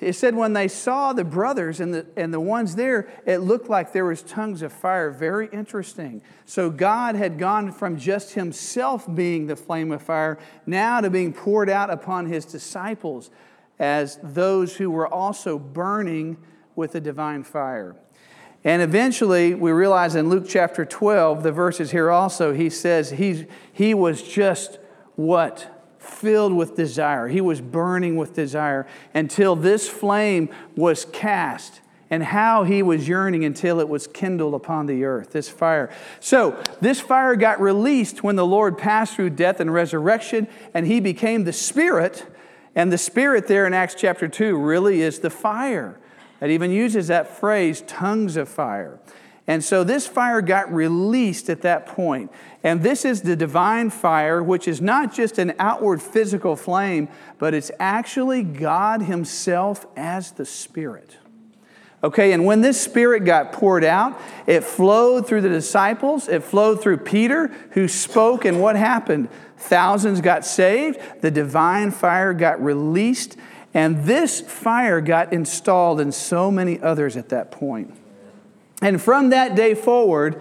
it 0.00 0.14
said 0.14 0.34
when 0.34 0.54
they 0.54 0.68
saw 0.68 1.12
the 1.12 1.24
brothers 1.24 1.80
and 1.80 1.92
the, 1.92 2.06
and 2.16 2.32
the 2.32 2.40
ones 2.40 2.74
there, 2.74 3.08
it 3.26 3.38
looked 3.38 3.68
like 3.68 3.92
there 3.92 4.06
was 4.06 4.22
tongues 4.22 4.62
of 4.62 4.72
fire. 4.72 5.10
Very 5.10 5.48
interesting. 5.52 6.22
So 6.46 6.70
God 6.70 7.16
had 7.16 7.38
gone 7.38 7.70
from 7.70 7.98
just 7.98 8.32
himself 8.32 9.12
being 9.14 9.46
the 9.46 9.56
flame 9.56 9.92
of 9.92 10.02
fire 10.02 10.38
now 10.64 11.00
to 11.00 11.10
being 11.10 11.32
poured 11.32 11.68
out 11.68 11.90
upon 11.90 12.26
his 12.26 12.44
disciples 12.46 13.30
as 13.78 14.18
those 14.22 14.76
who 14.76 14.90
were 14.90 15.08
also 15.08 15.58
burning 15.58 16.38
with 16.76 16.92
the 16.92 17.00
divine 17.00 17.44
fire. 17.44 17.96
And 18.62 18.82
eventually, 18.82 19.54
we 19.54 19.70
realize 19.70 20.14
in 20.14 20.28
Luke 20.28 20.44
chapter 20.46 20.84
12, 20.84 21.42
the 21.42 21.52
verses 21.52 21.90
here 21.90 22.10
also, 22.10 22.52
he 22.52 22.68
says 22.68 23.10
he, 23.10 23.46
he 23.72 23.94
was 23.94 24.22
just 24.22 24.78
what? 25.16 25.79
Filled 26.00 26.54
with 26.54 26.74
desire. 26.74 27.28
He 27.28 27.40
was 27.40 27.60
burning 27.60 28.16
with 28.16 28.34
desire 28.34 28.86
until 29.14 29.54
this 29.54 29.88
flame 29.88 30.48
was 30.74 31.04
cast 31.04 31.80
and 32.08 32.24
how 32.24 32.64
he 32.64 32.82
was 32.82 33.06
yearning 33.06 33.44
until 33.44 33.78
it 33.78 33.88
was 33.88 34.08
kindled 34.08 34.54
upon 34.54 34.86
the 34.86 35.04
earth, 35.04 35.30
this 35.30 35.48
fire. 35.48 35.90
So, 36.18 36.60
this 36.80 37.00
fire 37.00 37.36
got 37.36 37.60
released 37.60 38.24
when 38.24 38.34
the 38.34 38.44
Lord 38.44 38.76
passed 38.76 39.14
through 39.14 39.30
death 39.30 39.60
and 39.60 39.72
resurrection, 39.72 40.48
and 40.74 40.86
he 40.86 40.98
became 40.98 41.44
the 41.44 41.52
Spirit. 41.52 42.26
And 42.74 42.90
the 42.92 42.98
Spirit 42.98 43.46
there 43.46 43.64
in 43.64 43.72
Acts 43.72 43.94
chapter 43.96 44.26
2 44.26 44.56
really 44.56 45.02
is 45.02 45.20
the 45.20 45.30
fire. 45.30 46.00
It 46.40 46.50
even 46.50 46.72
uses 46.72 47.08
that 47.08 47.28
phrase, 47.28 47.82
tongues 47.86 48.36
of 48.36 48.48
fire. 48.48 48.98
And 49.50 49.64
so 49.64 49.82
this 49.82 50.06
fire 50.06 50.42
got 50.42 50.72
released 50.72 51.50
at 51.50 51.62
that 51.62 51.84
point. 51.84 52.30
And 52.62 52.84
this 52.84 53.04
is 53.04 53.22
the 53.22 53.34
divine 53.34 53.90
fire, 53.90 54.40
which 54.40 54.68
is 54.68 54.80
not 54.80 55.12
just 55.12 55.38
an 55.38 55.54
outward 55.58 56.00
physical 56.00 56.54
flame, 56.54 57.08
but 57.36 57.52
it's 57.52 57.72
actually 57.80 58.44
God 58.44 59.02
Himself 59.02 59.86
as 59.96 60.30
the 60.30 60.46
Spirit. 60.46 61.16
Okay, 62.04 62.30
and 62.30 62.44
when 62.44 62.60
this 62.60 62.80
Spirit 62.80 63.24
got 63.24 63.50
poured 63.50 63.82
out, 63.82 64.16
it 64.46 64.62
flowed 64.62 65.26
through 65.26 65.40
the 65.40 65.48
disciples, 65.48 66.28
it 66.28 66.44
flowed 66.44 66.80
through 66.80 66.98
Peter, 66.98 67.48
who 67.72 67.88
spoke, 67.88 68.44
and 68.44 68.60
what 68.60 68.76
happened? 68.76 69.28
Thousands 69.56 70.20
got 70.20 70.46
saved, 70.46 71.00
the 71.22 71.30
divine 71.32 71.90
fire 71.90 72.34
got 72.34 72.62
released, 72.62 73.36
and 73.74 74.04
this 74.04 74.40
fire 74.40 75.00
got 75.00 75.32
installed 75.32 76.00
in 76.00 76.12
so 76.12 76.52
many 76.52 76.80
others 76.80 77.16
at 77.16 77.30
that 77.30 77.50
point. 77.50 77.96
And 78.80 79.00
from 79.00 79.30
that 79.30 79.54
day 79.54 79.74
forward, 79.74 80.40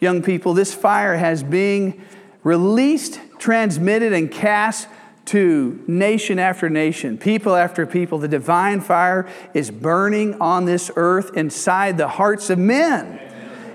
young 0.00 0.22
people, 0.22 0.54
this 0.54 0.74
fire 0.74 1.16
has 1.16 1.42
been 1.42 2.02
released, 2.42 3.20
transmitted, 3.38 4.12
and 4.12 4.30
cast 4.30 4.88
to 5.26 5.82
nation 5.86 6.38
after 6.38 6.68
nation, 6.68 7.16
people 7.16 7.56
after 7.56 7.86
people. 7.86 8.18
The 8.18 8.28
divine 8.28 8.80
fire 8.80 9.26
is 9.54 9.70
burning 9.70 10.40
on 10.40 10.66
this 10.66 10.90
earth 10.96 11.36
inside 11.36 11.96
the 11.96 12.08
hearts 12.08 12.50
of 12.50 12.58
men. 12.58 13.18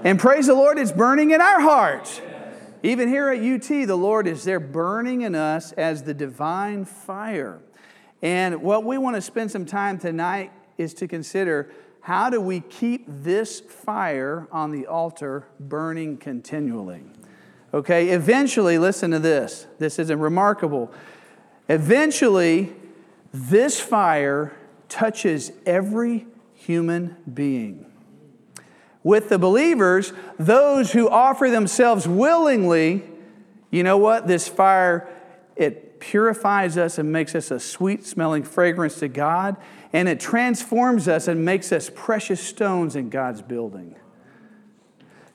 And 0.04 0.20
praise 0.20 0.48
the 0.48 0.54
Lord, 0.54 0.78
it's 0.78 0.92
burning 0.92 1.32
in 1.32 1.42
our 1.42 1.60
hearts. 1.60 2.22
Even 2.82 3.10
here 3.10 3.30
at 3.30 3.42
UT, 3.42 3.68
the 3.68 3.98
Lord 3.98 4.26
is 4.28 4.44
there 4.44 4.60
burning 4.60 5.22
in 5.22 5.36
us 5.36 5.74
as 5.74 6.04
the 6.04 6.14
divine 6.14 6.86
fire. 6.86 7.60
And 8.22 8.62
what 8.62 8.86
we 8.86 8.98
want 8.98 9.16
to 9.16 9.22
spend 9.22 9.52
some 9.52 9.66
time 9.66 9.98
tonight 9.98 10.52
is 10.78 10.94
to 10.96 11.08
consider 11.08 11.72
how 12.10 12.28
do 12.28 12.42
we 12.42 12.60
keep 12.60 13.06
this 13.08 13.60
fire 13.60 14.48
on 14.52 14.72
the 14.72 14.88
altar 14.88 15.46
burning 15.60 16.18
continually? 16.18 17.04
Okay, 17.72 18.10
eventually, 18.10 18.80
listen 18.80 19.12
to 19.12 19.20
this. 19.20 19.68
This 19.78 20.00
is 20.00 20.12
remarkable. 20.12 20.92
Eventually, 21.68 22.74
this 23.32 23.80
fire 23.80 24.58
touches 24.88 25.52
every 25.68 26.26
human 26.56 27.16
being. 27.32 27.86
With 29.04 29.30
the 29.30 29.38
believers, 29.38 30.12
those 30.40 30.94
who 30.94 31.08
offer 31.08 31.52
themselves 31.52 32.08
willingly, 32.08 33.04
you 33.70 33.84
know 33.84 34.00
what? 34.00 34.26
This 34.26 34.48
fire, 34.48 35.08
it 35.56 35.89
purifies 36.00 36.78
us 36.78 36.98
and 36.98 37.12
makes 37.12 37.36
us 37.36 37.52
a 37.52 37.60
sweet 37.60 38.06
smelling 38.06 38.44
fragrance 38.44 39.00
to 39.00 39.08
God 39.08 39.58
and 39.92 40.08
it 40.08 40.20
transforms 40.20 41.08
us 41.08 41.28
and 41.28 41.44
makes 41.44 41.72
us 41.72 41.90
precious 41.94 42.40
stones 42.40 42.96
in 42.96 43.10
God's 43.10 43.42
building. 43.42 43.96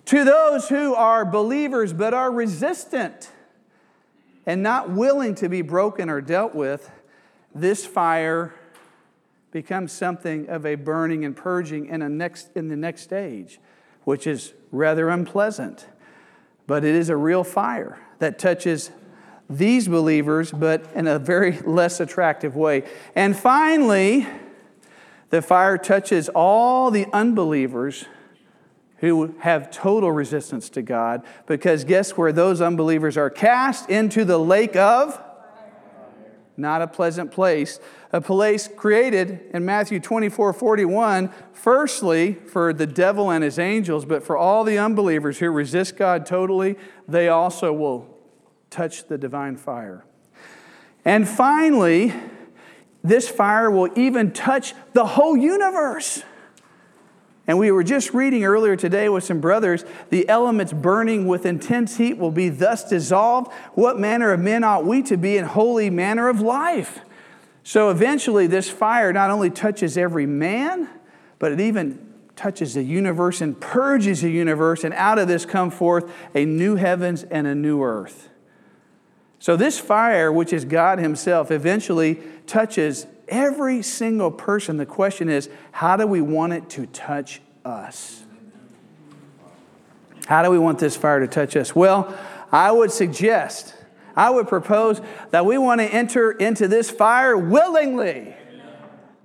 To 0.06 0.24
those 0.24 0.68
who 0.68 0.94
are 0.94 1.24
believers 1.24 1.92
but 1.92 2.14
are 2.14 2.30
resistant 2.30 3.30
and 4.46 4.62
not 4.62 4.90
willing 4.90 5.34
to 5.36 5.48
be 5.48 5.62
broken 5.62 6.08
or 6.08 6.20
dealt 6.20 6.54
with, 6.54 6.90
this 7.54 7.86
fire 7.86 8.54
becomes 9.50 9.92
something 9.92 10.48
of 10.48 10.66
a 10.66 10.74
burning 10.74 11.24
and 11.24 11.36
purging 11.36 11.86
in, 11.86 12.02
a 12.02 12.08
next, 12.08 12.50
in 12.54 12.68
the 12.68 12.76
next 12.76 13.02
stage, 13.02 13.58
which 14.04 14.26
is 14.26 14.52
rather 14.70 15.08
unpleasant. 15.08 15.86
But 16.66 16.84
it 16.84 16.94
is 16.94 17.08
a 17.08 17.16
real 17.16 17.44
fire 17.44 17.98
that 18.18 18.38
touches 18.38 18.90
these 19.48 19.88
believers, 19.88 20.50
but 20.50 20.84
in 20.94 21.06
a 21.06 21.18
very 21.18 21.58
less 21.64 22.00
attractive 22.00 22.56
way. 22.56 22.84
And 23.14 23.36
finally, 23.36 24.26
the 25.30 25.42
fire 25.42 25.78
touches 25.78 26.28
all 26.28 26.90
the 26.90 27.06
unbelievers 27.12 28.06
who 28.98 29.34
have 29.40 29.70
total 29.70 30.12
resistance 30.12 30.70
to 30.70 30.80
God 30.80 31.22
because 31.46 31.84
guess 31.84 32.12
where 32.12 32.32
those 32.32 32.60
unbelievers 32.60 33.16
are 33.16 33.28
cast? 33.28 33.90
Into 33.90 34.24
the 34.24 34.38
lake 34.38 34.76
of? 34.76 35.20
Not 36.56 36.82
a 36.82 36.86
pleasant 36.86 37.32
place. 37.32 37.80
A 38.12 38.20
place 38.20 38.68
created 38.68 39.40
in 39.52 39.64
Matthew 39.64 39.98
24 39.98 40.52
41 40.52 41.30
firstly 41.52 42.34
for 42.34 42.72
the 42.72 42.86
devil 42.86 43.30
and 43.30 43.42
his 43.42 43.58
angels 43.58 44.04
but 44.04 44.22
for 44.22 44.36
all 44.36 44.62
the 44.62 44.78
unbelievers 44.78 45.38
who 45.38 45.50
resist 45.50 45.96
God 45.96 46.24
totally 46.24 46.76
they 47.08 47.28
also 47.28 47.72
will 47.72 48.13
touch 48.74 49.06
the 49.06 49.16
divine 49.16 49.56
fire 49.56 50.04
and 51.04 51.28
finally 51.28 52.12
this 53.02 53.28
fire 53.28 53.70
will 53.70 53.90
even 53.96 54.32
touch 54.32 54.74
the 54.94 55.04
whole 55.04 55.36
universe. 55.36 56.22
And 57.46 57.58
we 57.58 57.70
were 57.70 57.84
just 57.84 58.14
reading 58.14 58.44
earlier 58.44 58.74
today 58.74 59.10
with 59.10 59.24
some 59.24 59.40
brothers 59.40 59.84
the 60.08 60.26
elements 60.30 60.72
burning 60.72 61.26
with 61.26 61.44
intense 61.44 61.98
heat 61.98 62.16
will 62.16 62.30
be 62.30 62.48
thus 62.48 62.88
dissolved. 62.88 63.52
What 63.74 64.00
manner 64.00 64.32
of 64.32 64.40
men 64.40 64.64
ought 64.64 64.86
we 64.86 65.02
to 65.02 65.18
be 65.18 65.36
in 65.36 65.44
holy 65.44 65.90
manner 65.90 66.28
of 66.28 66.40
life? 66.40 67.00
So 67.62 67.90
eventually, 67.90 68.46
this 68.46 68.70
fire 68.70 69.12
not 69.12 69.30
only 69.30 69.50
touches 69.50 69.96
every 69.96 70.26
man, 70.26 70.88
but 71.38 71.52
it 71.52 71.60
even 71.60 72.12
touches 72.36 72.74
the 72.74 72.82
universe 72.82 73.40
and 73.40 73.58
purges 73.58 74.22
the 74.22 74.30
universe, 74.30 74.84
and 74.84 74.92
out 74.94 75.18
of 75.18 75.28
this 75.28 75.46
come 75.46 75.70
forth 75.70 76.10
a 76.34 76.44
new 76.44 76.76
heavens 76.76 77.22
and 77.24 77.46
a 77.46 77.54
new 77.54 77.82
earth. 77.82 78.28
So, 79.44 79.56
this 79.56 79.78
fire, 79.78 80.32
which 80.32 80.54
is 80.54 80.64
God 80.64 80.98
Himself, 80.98 81.50
eventually 81.50 82.18
touches 82.46 83.06
every 83.28 83.82
single 83.82 84.30
person. 84.30 84.78
The 84.78 84.86
question 84.86 85.28
is, 85.28 85.50
how 85.70 85.98
do 85.98 86.06
we 86.06 86.22
want 86.22 86.54
it 86.54 86.70
to 86.70 86.86
touch 86.86 87.42
us? 87.62 88.22
How 90.24 90.42
do 90.42 90.50
we 90.50 90.58
want 90.58 90.78
this 90.78 90.96
fire 90.96 91.20
to 91.20 91.28
touch 91.28 91.56
us? 91.56 91.76
Well, 91.76 92.18
I 92.50 92.72
would 92.72 92.90
suggest, 92.90 93.74
I 94.16 94.30
would 94.30 94.48
propose 94.48 95.02
that 95.30 95.44
we 95.44 95.58
want 95.58 95.82
to 95.82 95.88
enter 95.88 96.30
into 96.30 96.66
this 96.66 96.90
fire 96.90 97.36
willingly. 97.36 98.34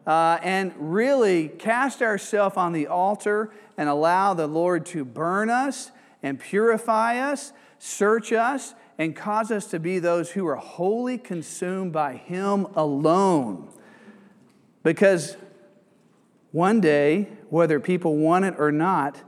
uh, 0.06 0.38
and 0.44 0.74
really 0.78 1.48
cast 1.48 2.02
ourselves 2.02 2.58
on 2.58 2.74
the 2.74 2.88
altar 2.88 3.54
and 3.78 3.88
allow 3.88 4.34
the 4.34 4.48
Lord 4.48 4.86
to 4.88 5.06
burn 5.06 5.50
us 5.50 5.92
and 6.22 6.38
purify 6.38 7.20
us, 7.20 7.54
search 7.78 8.34
us, 8.34 8.76
and 9.00 9.16
cause 9.16 9.50
us 9.50 9.66
to 9.68 9.80
be 9.80 9.98
those 9.98 10.32
who 10.32 10.46
are 10.46 10.58
wholly 10.58 11.18
consumed 11.18 11.94
by 11.94 12.16
Him 12.18 12.68
alone. 12.76 13.70
Because 14.84 15.38
one 16.52 16.82
day, 16.82 17.30
whether 17.50 17.80
people 17.80 18.18
want 18.18 18.44
it 18.44 18.56
or 18.58 18.74
not, 18.74 19.22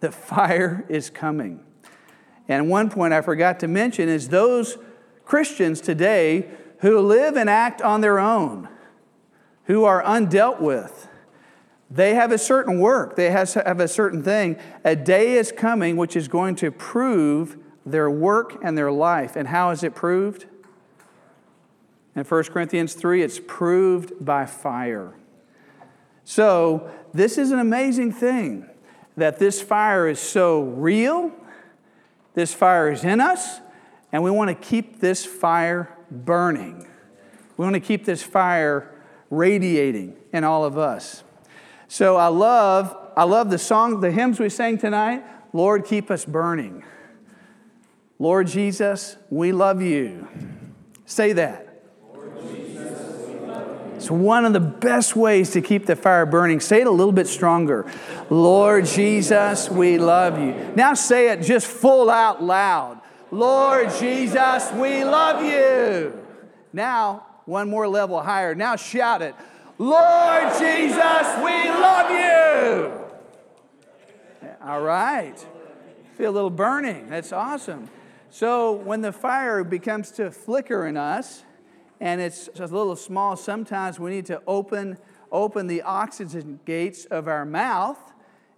the 0.00 0.12
fire 0.12 0.84
is 0.88 1.08
coming. 1.08 1.64
And 2.48 2.68
one 2.68 2.90
point 2.90 3.14
I 3.14 3.22
forgot 3.22 3.58
to 3.60 3.68
mention 3.68 4.08
is 4.08 4.28
those 4.28 4.76
Christians 5.24 5.80
today 5.80 6.48
who 6.80 7.00
live 7.00 7.36
and 7.36 7.48
act 7.48 7.80
on 7.82 8.02
their 8.02 8.18
own 8.18 8.68
who 9.64 9.84
are 9.84 10.02
undealt 10.02 10.60
with. 10.60 11.08
They 11.90 12.14
have 12.14 12.32
a 12.32 12.38
certain 12.38 12.78
work, 12.80 13.16
they 13.16 13.30
have 13.30 13.80
a 13.80 13.88
certain 13.88 14.22
thing. 14.22 14.56
A 14.84 14.96
day 14.96 15.32
is 15.32 15.52
coming 15.52 15.96
which 15.96 16.16
is 16.16 16.28
going 16.28 16.56
to 16.56 16.70
prove 16.70 17.56
their 17.90 18.10
work 18.10 18.58
and 18.62 18.76
their 18.76 18.92
life. 18.92 19.36
And 19.36 19.48
how 19.48 19.70
is 19.70 19.82
it 19.82 19.94
proved? 19.94 20.46
In 22.14 22.24
1 22.24 22.44
Corinthians 22.44 22.94
3, 22.94 23.22
it's 23.22 23.40
proved 23.46 24.24
by 24.24 24.46
fire. 24.46 25.14
So, 26.24 26.90
this 27.14 27.38
is 27.38 27.52
an 27.52 27.58
amazing 27.58 28.12
thing 28.12 28.68
that 29.16 29.38
this 29.38 29.62
fire 29.62 30.08
is 30.08 30.20
so 30.20 30.62
real, 30.62 31.32
this 32.34 32.52
fire 32.52 32.90
is 32.90 33.04
in 33.04 33.20
us, 33.20 33.60
and 34.12 34.22
we 34.22 34.30
want 34.30 34.48
to 34.48 34.54
keep 34.54 35.00
this 35.00 35.24
fire 35.24 35.96
burning. 36.10 36.86
We 37.56 37.64
want 37.64 37.74
to 37.74 37.80
keep 37.80 38.04
this 38.04 38.22
fire 38.22 38.92
radiating 39.30 40.16
in 40.32 40.44
all 40.44 40.64
of 40.64 40.78
us. 40.78 41.24
So 41.88 42.16
I 42.16 42.28
love, 42.28 42.96
I 43.16 43.24
love 43.24 43.50
the 43.50 43.58
song, 43.58 44.00
the 44.00 44.10
hymns 44.10 44.38
we 44.38 44.48
sang 44.48 44.78
tonight. 44.78 45.24
Lord, 45.52 45.84
keep 45.84 46.10
us 46.10 46.24
burning. 46.24 46.84
Lord 48.18 48.48
Jesus, 48.48 49.16
we 49.30 49.52
love 49.52 49.80
you. 49.80 50.26
Say 51.06 51.32
that. 51.34 51.66
It's 53.94 54.10
one 54.10 54.44
of 54.44 54.52
the 54.52 54.60
best 54.60 55.16
ways 55.16 55.50
to 55.50 55.60
keep 55.60 55.86
the 55.86 55.96
fire 55.96 56.24
burning. 56.24 56.60
Say 56.60 56.80
it 56.80 56.86
a 56.86 56.90
little 56.90 57.12
bit 57.12 57.26
stronger. 57.26 57.90
Lord 58.30 58.84
Jesus, 58.84 59.68
we 59.68 59.98
love 59.98 60.38
you. 60.38 60.54
Now 60.76 60.94
say 60.94 61.30
it 61.30 61.42
just 61.42 61.66
full 61.66 62.08
out 62.08 62.42
loud. 62.42 63.00
Lord 63.30 63.90
Jesus, 63.98 64.70
we 64.72 65.04
love 65.04 65.44
you. 65.44 66.24
Now 66.72 67.26
one 67.44 67.68
more 67.68 67.88
level 67.88 68.22
higher. 68.22 68.54
Now 68.54 68.76
shout 68.76 69.20
it. 69.20 69.34
Lord 69.78 70.44
Jesus, 70.58 71.26
we 71.42 71.68
love 71.68 72.10
you. 72.10 72.92
All 74.62 74.80
right. 74.80 75.34
Feel 76.16 76.30
a 76.30 76.32
little 76.32 76.50
burning. 76.50 77.08
That's 77.08 77.32
awesome. 77.32 77.88
So 78.30 78.72
when 78.72 79.00
the 79.00 79.12
fire 79.12 79.64
becomes 79.64 80.10
to 80.12 80.30
flicker 80.30 80.86
in 80.86 80.96
us, 80.96 81.44
and 82.00 82.20
it's 82.20 82.48
a 82.58 82.66
little 82.66 82.96
small, 82.96 83.36
sometimes 83.36 83.98
we 83.98 84.10
need 84.10 84.26
to 84.26 84.42
open, 84.46 84.98
open 85.32 85.66
the 85.66 85.82
oxygen 85.82 86.60
gates 86.64 87.04
of 87.06 87.26
our 87.26 87.44
mouth 87.44 87.98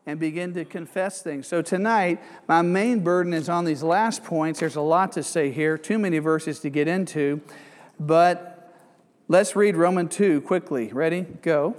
and 0.06 0.18
begin 0.18 0.52
to 0.54 0.64
confess 0.64 1.22
things. 1.22 1.46
So 1.46 1.62
tonight, 1.62 2.20
my 2.48 2.62
main 2.62 3.00
burden 3.00 3.32
is 3.32 3.48
on 3.48 3.64
these 3.64 3.82
last 3.82 4.24
points. 4.24 4.60
There's 4.60 4.76
a 4.76 4.80
lot 4.80 5.12
to 5.12 5.22
say 5.22 5.50
here, 5.50 5.78
too 5.78 5.98
many 5.98 6.18
verses 6.18 6.60
to 6.60 6.70
get 6.70 6.88
into, 6.88 7.40
but 7.98 8.50
Let's 9.30 9.54
read 9.54 9.76
Romans 9.76 10.16
2 10.16 10.40
quickly. 10.40 10.88
Ready? 10.88 11.20
Go. 11.20 11.76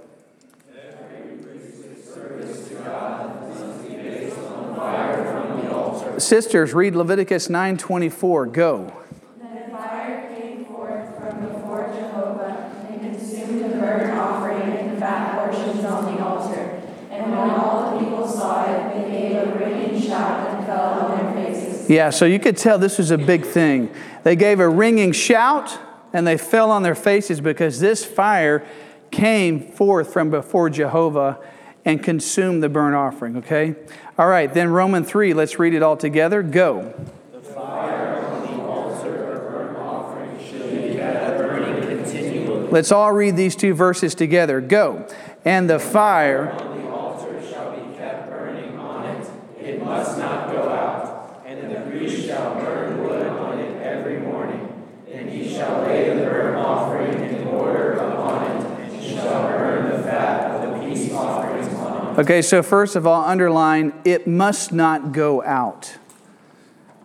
Sisters, 6.22 6.72
read 6.72 6.94
Leviticus 6.94 7.48
9:24. 7.48 8.46
Go. 8.46 8.92
Then 9.40 9.70
fire 9.70 10.32
came 10.34 10.64
forth 10.66 11.18
from 11.18 11.40
before 11.40 11.92
Jehovah 11.94 12.70
and 12.88 13.00
consumed 13.00 13.64
the 13.64 13.76
burnt 13.76 14.18
offering 14.18 14.62
and 14.62 14.96
the 14.96 15.00
fat 15.00 15.34
portions 15.34 15.84
on 15.84 16.14
the 16.14 16.24
altar. 16.24 16.80
And 17.10 17.30
when 17.30 17.50
all 17.50 17.92
the 17.92 18.04
people 18.04 18.26
saw 18.26 18.72
it, 18.72 18.94
they 18.94 19.10
gave 19.10 19.36
a 19.36 19.58
ringing 19.58 20.00
shout 20.00 20.56
and 20.56 20.66
fell 20.66 21.00
on 21.00 21.34
their 21.34 21.44
faces. 21.44 21.90
Yeah, 21.90 22.10
so 22.10 22.24
you 22.24 22.38
could 22.38 22.56
tell 22.56 22.78
this 22.78 22.98
was 22.98 23.10
a 23.10 23.18
big 23.18 23.44
thing. 23.44 23.92
They 24.22 24.36
gave 24.36 24.60
a 24.60 24.68
ringing 24.68 25.12
shout 25.12 25.76
and 26.12 26.26
they 26.26 26.38
fell 26.38 26.70
on 26.70 26.84
their 26.84 26.94
faces 26.94 27.40
because 27.40 27.80
this 27.80 28.04
fire 28.04 28.64
came 29.10 29.60
forth 29.60 30.12
from 30.12 30.30
before 30.30 30.70
Jehovah 30.70 31.38
and 31.84 32.02
consume 32.02 32.60
the 32.60 32.68
burnt 32.68 32.94
offering, 32.94 33.36
okay? 33.38 33.74
All 34.18 34.28
right, 34.28 34.52
then 34.52 34.68
Romans 34.68 35.08
3, 35.08 35.34
let's 35.34 35.58
read 35.58 35.74
it 35.74 35.82
all 35.82 35.96
together. 35.96 36.42
Go. 36.42 36.94
The 37.32 37.40
fire 37.40 38.24
on 38.24 38.42
the 38.42 38.62
altar 38.62 39.32
of 39.32 39.50
burnt 39.50 39.76
offering 39.78 40.38
should 40.44 40.70
be 40.70 40.94
kept 40.96 41.38
burning 41.38 41.88
continually. 41.88 42.68
Let's 42.68 42.92
all 42.92 43.12
read 43.12 43.36
these 43.36 43.56
two 43.56 43.74
verses 43.74 44.14
together. 44.14 44.60
Go. 44.60 45.08
And 45.44 45.68
the 45.68 45.78
fire 45.80 46.50
on 46.52 46.80
the 46.80 46.88
altar 46.88 47.42
shall 47.50 47.72
be 47.72 47.96
kept 47.96 48.30
burning 48.30 48.78
on 48.78 49.06
it. 49.06 49.30
It 49.60 49.82
must 49.82 50.18
not 50.18 50.52
go 50.52 50.68
out. 50.68 51.42
And 51.44 51.68
the 51.68 51.80
priest 51.90 52.26
shall 52.26 52.54
burn 52.54 53.02
wood 53.02 53.26
on 53.26 53.58
it 53.58 53.82
every 53.82 54.20
morning. 54.20 54.68
And 55.12 55.28
he 55.28 55.52
shall 55.52 55.82
lay 55.82 56.14
the 56.16 56.24
burnt 56.24 56.56
offering 56.56 57.22
in 57.24 57.48
order 57.48 57.94
upon 57.94 58.50
it, 58.52 58.64
and 58.82 59.02
shall 59.02 59.48
burn 59.48 59.90
the 59.90 60.02
fat 60.04 60.50
of 60.52 60.80
the 60.80 60.86
peace 60.86 61.12
offerings 61.12 61.74
on 61.74 61.96
it. 61.96 62.01
Okay, 62.18 62.42
so 62.42 62.62
first 62.62 62.94
of 62.94 63.06
all, 63.06 63.24
underline 63.24 63.94
it 64.04 64.26
must 64.26 64.70
not 64.70 65.12
go 65.12 65.42
out. 65.44 65.96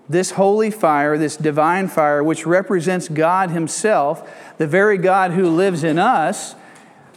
This 0.10 0.32
holy 0.32 0.70
fire, 0.70 1.18
this 1.18 1.38
divine 1.38 1.88
fire, 1.88 2.22
which 2.22 2.46
represents 2.46 3.08
God 3.08 3.50
Himself, 3.50 4.30
the 4.58 4.68
very 4.68 4.98
God 4.98 5.32
who 5.32 5.50
lives 5.50 5.86
in 5.86 5.98
us, 5.98 6.56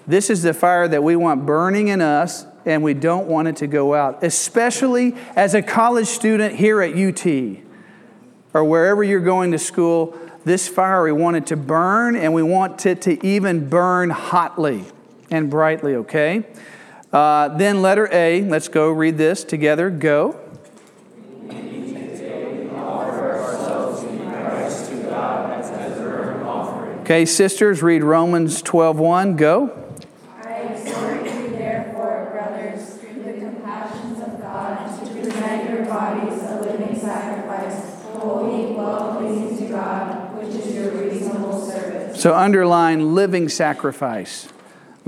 this 0.07 0.31
is 0.31 0.43
the 0.43 0.55
fire 0.55 0.87
that 0.87 1.03
we 1.03 1.17
want 1.17 1.47
burning 1.47 1.89
in 1.89 2.01
us, 2.01 2.47
and 2.65 2.85
we 2.85 2.95
don't 2.95 3.27
want 3.27 3.49
it 3.49 3.57
to 3.57 3.67
go 3.67 3.95
out, 3.95 4.23
especially 4.23 5.17
as 5.35 5.55
a 5.55 5.63
college 5.63 6.07
student 6.07 6.55
here 6.55 6.81
at 6.81 6.95
UT 6.95 7.27
or 8.55 8.65
wherever 8.65 9.03
you're 9.03 9.19
going 9.19 9.51
to 9.51 9.59
school 9.59 10.17
this 10.45 10.69
fire, 10.69 11.03
we 11.03 11.13
want 11.13 11.37
it 11.37 11.47
to 11.49 11.57
burn 11.57 12.15
and 12.15 12.35
we 12.35 12.43
want 12.43 12.87
it 12.87 13.03
to 13.03 13.27
even 13.27 13.69
burn 13.69 14.11
hotly 14.11 14.85
and 15.31 15.51
brightly, 15.51 15.97
okay? 15.97 16.47
Uh, 17.13 17.49
then, 17.57 17.83
letter 17.83 18.09
A, 18.13 18.43
let's 18.43 18.69
go 18.69 18.91
read 18.91 19.19
this 19.19 19.43
together. 19.43 19.91
Go. 19.91 20.41
Okay, 27.11 27.27
sisters, 27.27 27.83
read 27.83 28.05
Romans 28.05 28.63
12 28.63 29.01
1. 29.01 29.35
Go. 29.35 29.77
I 30.45 30.79
therefore, 31.59 32.29
brothers, 32.31 32.95
through 32.99 33.25
the 33.25 33.33
compassions 33.33 34.21
of 34.21 34.41
God, 34.41 35.05
to 35.05 35.21
present 35.21 35.71
your 35.71 35.87
bodies 35.87 36.41
a 36.45 36.61
living 36.61 36.97
sacrifice, 36.97 38.05
holy, 38.05 38.75
well 38.77 39.17
pleasing 39.17 39.59
to 39.59 39.73
God, 39.73 40.37
which 40.39 40.55
is 40.55 40.73
your 40.73 40.93
reasonable 40.93 41.61
service. 41.61 42.23
So, 42.23 42.37
underline 42.37 43.17
living 43.17 43.49
sacrifice. 43.49 44.47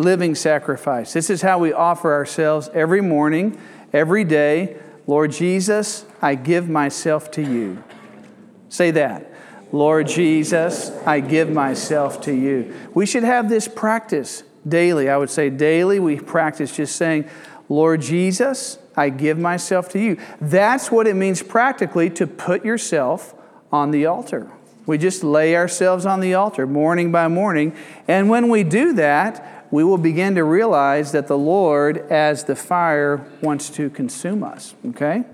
Living 0.03 0.35
sacrifice. 0.35 1.13
This 1.13 1.31
is 1.31 1.43
how 1.43 1.59
we 1.59 1.73
offer 1.73 2.13
ourselves 2.13 2.69
every 2.75 3.01
morning, 3.01 3.57
every 3.93 4.25
day. 4.25 4.77
Lord 5.07 5.31
Jesus, 5.31 6.05
I 6.21 6.35
give 6.35 6.69
myself 6.69 7.31
to 7.33 7.43
you. 7.43 7.85
Say 8.69 8.91
that. 8.91 9.33
Lord 9.71 10.09
Jesus, 10.09 10.91
I 11.07 11.21
give 11.21 11.51
myself 11.51 12.21
to 12.23 12.33
you. 12.35 12.75
We 12.95 13.07
should 13.07 13.23
have 13.23 13.49
this 13.49 13.69
practice 13.69 14.43
daily. 14.67 15.09
I 15.09 15.17
would 15.17 15.31
say 15.31 15.51
daily 15.51 16.01
we 16.01 16.19
practice 16.19 16.77
just 16.77 16.97
saying, 16.97 17.31
Lord 17.69 18.01
Jesus, 18.01 18.79
I 18.97 19.09
give 19.09 19.39
myself 19.39 19.89
to 19.91 20.01
you. 20.01 20.19
That's 20.41 20.91
what 20.91 21.07
it 21.07 21.15
means 21.15 21.45
practically 21.45 22.11
to 22.11 22.27
put 22.27 22.65
yourself 22.65 23.37
on 23.71 23.93
the 23.93 24.07
altar. 24.07 24.51
We 24.85 24.99
just 24.99 25.23
lay 25.23 25.55
ourselves 25.55 26.05
on 26.05 26.19
the 26.19 26.35
altar 26.35 26.67
morning 26.67 27.13
by 27.13 27.29
morning. 27.29 27.77
And 28.09 28.29
when 28.29 28.49
we 28.49 28.65
do 28.65 28.95
that, 28.95 29.62
we 29.73 29.83
will 29.83 29.99
begin 29.99 30.37
to 30.37 30.45
realize 30.45 31.11
that 31.11 31.27
the 31.27 31.37
Lord, 31.37 31.99
as 32.13 32.45
the 32.45 32.55
fire, 32.55 33.27
wants 33.41 33.69
to 33.71 33.91
consume 33.91 34.45
us. 34.45 34.75
Okay? 34.87 35.25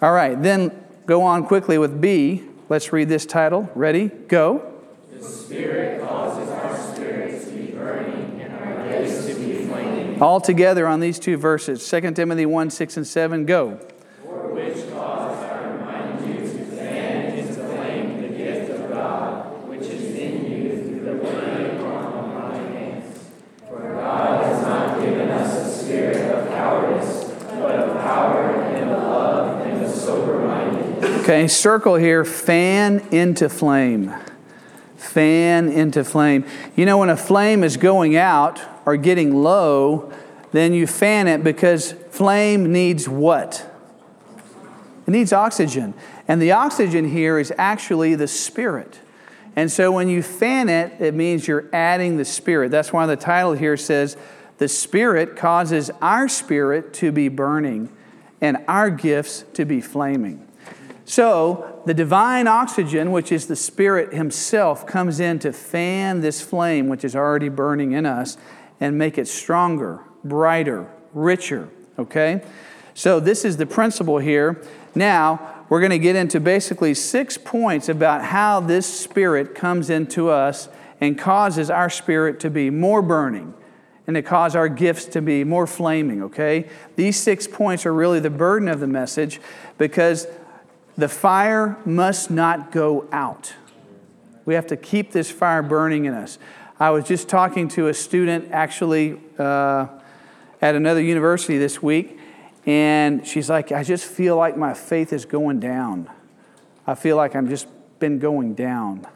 All 0.00 0.12
right, 0.12 0.40
then 0.42 0.72
go 1.06 1.22
on 1.22 1.46
quickly 1.46 1.78
with 1.78 2.00
B. 2.00 2.42
Let's 2.68 2.92
read 2.92 3.08
this 3.08 3.26
title. 3.26 3.70
Ready? 3.74 4.08
Go. 4.08 4.72
The 5.12 5.22
Spirit 5.22 6.00
causes 6.00 6.48
our 6.48 6.94
spirits 6.94 7.44
to 7.44 7.50
be 7.52 7.72
burning 7.72 8.40
and 8.40 8.52
our 8.54 9.06
to 9.06 9.34
be 9.34 9.66
flaming. 9.66 10.22
All 10.22 10.40
together 10.40 10.86
on 10.86 11.00
these 11.00 11.18
two 11.18 11.36
verses 11.36 11.88
2 11.88 12.12
Timothy 12.12 12.46
1 12.46 12.70
6 12.70 12.96
and 12.96 13.06
7. 13.06 13.46
Go. 13.46 13.78
For 14.24 14.48
which 14.54 14.90
cause 14.90 15.36
I 15.44 15.66
remind 15.66 16.26
you 16.26 16.40
to 16.40 16.64
fan 16.76 17.38
into 17.38 17.54
flame 17.54 18.22
the 18.22 18.28
gift 18.28 18.70
of 18.70 18.90
God, 18.90 19.68
which 19.68 19.82
is 19.82 20.16
in 20.16 20.50
you 20.50 20.82
through 20.82 21.04
the 21.04 21.22
laying 21.22 21.80
on 21.84 22.14
of 22.16 22.34
my 22.34 22.56
hands. 22.56 23.18
For 23.68 23.94
God 23.94 24.52
Okay, 31.22 31.46
circle 31.46 31.94
here, 31.94 32.24
fan 32.24 32.98
into 33.12 33.48
flame. 33.48 34.12
Fan 34.96 35.68
into 35.68 36.02
flame. 36.02 36.44
You 36.74 36.84
know, 36.84 36.98
when 36.98 37.10
a 37.10 37.16
flame 37.16 37.62
is 37.62 37.76
going 37.76 38.16
out 38.16 38.60
or 38.84 38.96
getting 38.96 39.32
low, 39.32 40.12
then 40.50 40.72
you 40.72 40.88
fan 40.88 41.28
it 41.28 41.44
because 41.44 41.92
flame 42.10 42.72
needs 42.72 43.08
what? 43.08 43.64
It 45.06 45.12
needs 45.12 45.32
oxygen. 45.32 45.94
And 46.26 46.42
the 46.42 46.50
oxygen 46.50 47.08
here 47.08 47.38
is 47.38 47.52
actually 47.56 48.16
the 48.16 48.26
spirit. 48.26 48.98
And 49.54 49.70
so 49.70 49.92
when 49.92 50.08
you 50.08 50.24
fan 50.24 50.68
it, 50.68 51.00
it 51.00 51.14
means 51.14 51.46
you're 51.46 51.70
adding 51.72 52.16
the 52.16 52.24
spirit. 52.24 52.72
That's 52.72 52.92
why 52.92 53.06
the 53.06 53.14
title 53.14 53.52
here 53.52 53.76
says, 53.76 54.16
The 54.58 54.66
Spirit 54.66 55.36
causes 55.36 55.88
our 56.00 56.28
spirit 56.28 56.92
to 56.94 57.12
be 57.12 57.28
burning 57.28 57.90
and 58.40 58.58
our 58.66 58.90
gifts 58.90 59.44
to 59.54 59.64
be 59.64 59.80
flaming. 59.80 60.48
So 61.04 61.82
the 61.84 61.94
divine 61.94 62.46
oxygen, 62.46 63.10
which 63.12 63.32
is 63.32 63.46
the 63.46 63.56
Spirit 63.56 64.12
Himself, 64.12 64.86
comes 64.86 65.20
in 65.20 65.38
to 65.40 65.52
fan 65.52 66.20
this 66.20 66.40
flame, 66.40 66.88
which 66.88 67.04
is 67.04 67.16
already 67.16 67.48
burning 67.48 67.92
in 67.92 68.06
us, 68.06 68.36
and 68.80 68.96
make 68.96 69.18
it 69.18 69.28
stronger, 69.28 70.00
brighter, 70.24 70.88
richer. 71.12 71.68
Okay? 71.98 72.42
So 72.94 73.20
this 73.20 73.44
is 73.44 73.56
the 73.56 73.66
principle 73.66 74.18
here. 74.18 74.62
Now, 74.94 75.64
we're 75.68 75.80
going 75.80 75.90
to 75.90 75.98
get 75.98 76.16
into 76.16 76.38
basically 76.38 76.94
six 76.94 77.38
points 77.38 77.88
about 77.88 78.24
how 78.24 78.60
this 78.60 78.86
spirit 78.86 79.54
comes 79.54 79.88
into 79.88 80.28
us 80.28 80.68
and 81.00 81.18
causes 81.18 81.70
our 81.70 81.88
spirit 81.88 82.38
to 82.40 82.50
be 82.50 82.70
more 82.70 83.02
burning 83.02 83.54
and 84.06 84.16
to 84.16 84.22
cause 84.22 84.54
our 84.54 84.68
gifts 84.68 85.06
to 85.06 85.22
be 85.22 85.44
more 85.44 85.66
flaming, 85.66 86.22
okay? 86.24 86.68
These 86.96 87.18
six 87.18 87.46
points 87.46 87.86
are 87.86 87.94
really 87.94 88.20
the 88.20 88.30
burden 88.30 88.68
of 88.68 88.80
the 88.80 88.86
message 88.86 89.40
because 89.78 90.26
the 90.96 91.08
fire 91.08 91.78
must 91.84 92.30
not 92.30 92.72
go 92.72 93.08
out. 93.12 93.54
We 94.44 94.54
have 94.54 94.66
to 94.68 94.76
keep 94.76 95.12
this 95.12 95.30
fire 95.30 95.62
burning 95.62 96.04
in 96.04 96.14
us. 96.14 96.38
I 96.78 96.90
was 96.90 97.04
just 97.04 97.28
talking 97.28 97.68
to 97.68 97.88
a 97.88 97.94
student 97.94 98.50
actually 98.50 99.20
uh, 99.38 99.86
at 100.60 100.74
another 100.74 101.00
university 101.00 101.58
this 101.58 101.80
week, 101.82 102.18
and 102.66 103.26
she's 103.26 103.48
like, 103.48 103.72
I 103.72 103.84
just 103.84 104.04
feel 104.04 104.36
like 104.36 104.56
my 104.56 104.74
faith 104.74 105.12
is 105.12 105.24
going 105.24 105.60
down. 105.60 106.10
I 106.86 106.94
feel 106.94 107.16
like 107.16 107.36
I've 107.36 107.48
just 107.48 107.68
been 107.98 108.18
going 108.18 108.54
down. 108.54 109.06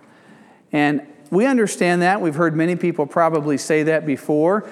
And 0.73 1.07
we 1.31 1.47
understand 1.47 2.03
that. 2.03 2.21
We've 2.21 2.35
heard 2.35 2.55
many 2.55 2.77
people 2.77 3.07
probably 3.07 3.59
say 3.59 3.83
that 3.85 4.07
before. 4.07 4.69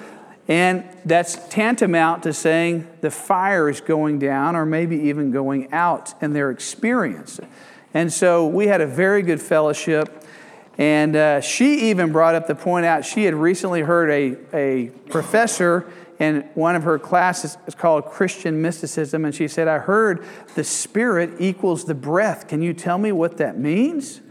And 0.47 0.83
that's 1.03 1.35
tantamount 1.49 2.23
to 2.23 2.33
saying 2.33 2.87
the 3.01 3.09
fire 3.09 3.67
is 3.67 3.81
going 3.81 4.19
down 4.19 4.55
or 4.55 4.65
maybe 4.65 4.95
even 4.95 5.31
going 5.31 5.73
out 5.73 6.13
in 6.21 6.33
their 6.33 6.51
experience. 6.51 7.39
And 7.93 8.13
so 8.13 8.45
we 8.45 8.67
had 8.67 8.81
a 8.81 8.87
very 8.87 9.23
good 9.23 9.41
fellowship. 9.41 10.23
And 10.77 11.15
uh, 11.15 11.41
she 11.41 11.89
even 11.89 12.11
brought 12.11 12.35
up 12.35 12.47
the 12.47 12.55
point 12.55 12.85
out 12.85 13.05
she 13.05 13.23
had 13.23 13.33
recently 13.33 13.81
heard 13.81 14.09
a, 14.11 14.37
a 14.53 14.89
professor 15.09 15.89
in 16.19 16.41
one 16.53 16.75
of 16.75 16.83
her 16.83 16.97
classes 16.97 17.57
is 17.67 17.75
called 17.75 18.05
Christian 18.05 18.61
Mysticism, 18.61 19.25
and 19.25 19.35
she 19.35 19.47
said, 19.47 19.67
I 19.67 19.79
heard 19.79 20.25
the 20.55 20.63
spirit 20.63 21.31
equals 21.39 21.85
the 21.85 21.95
breath. 21.95 22.47
Can 22.47 22.61
you 22.61 22.73
tell 22.73 22.97
me 22.97 23.11
what 23.11 23.37
that 23.37 23.57
means? 23.57 24.21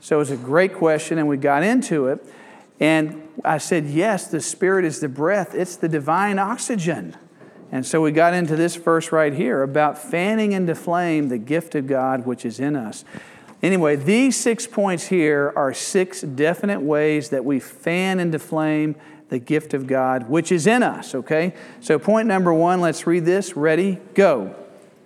So 0.00 0.16
it 0.16 0.18
was 0.20 0.30
a 0.30 0.36
great 0.36 0.72
question, 0.74 1.18
and 1.18 1.26
we 1.26 1.36
got 1.36 1.62
into 1.62 2.06
it. 2.06 2.24
And 2.80 3.28
I 3.44 3.58
said, 3.58 3.86
Yes, 3.86 4.26
the 4.26 4.40
spirit 4.40 4.84
is 4.84 5.00
the 5.00 5.08
breath, 5.08 5.54
it's 5.54 5.76
the 5.76 5.88
divine 5.88 6.38
oxygen. 6.38 7.16
And 7.72 7.86
so 7.86 8.00
we 8.00 8.10
got 8.10 8.34
into 8.34 8.56
this 8.56 8.74
verse 8.74 9.12
right 9.12 9.32
here 9.32 9.62
about 9.62 9.96
fanning 9.96 10.50
into 10.50 10.74
flame 10.74 11.28
the 11.28 11.38
gift 11.38 11.76
of 11.76 11.86
God 11.86 12.26
which 12.26 12.44
is 12.44 12.58
in 12.58 12.74
us. 12.74 13.04
Anyway, 13.62 13.94
these 13.94 14.36
six 14.36 14.66
points 14.66 15.08
here 15.08 15.52
are 15.54 15.74
six 15.74 16.22
definite 16.22 16.80
ways 16.80 17.28
that 17.28 17.44
we 17.44 17.60
fan 17.60 18.18
into 18.18 18.38
flame 18.38 18.96
the 19.28 19.38
gift 19.38 19.74
of 19.74 19.86
God 19.86 20.28
which 20.28 20.50
is 20.50 20.66
in 20.66 20.82
us, 20.82 21.14
okay? 21.14 21.54
So, 21.80 21.98
point 21.98 22.26
number 22.26 22.52
one, 22.52 22.80
let's 22.80 23.06
read 23.06 23.24
this. 23.24 23.56
Ready? 23.56 23.98
Go. 24.14 24.54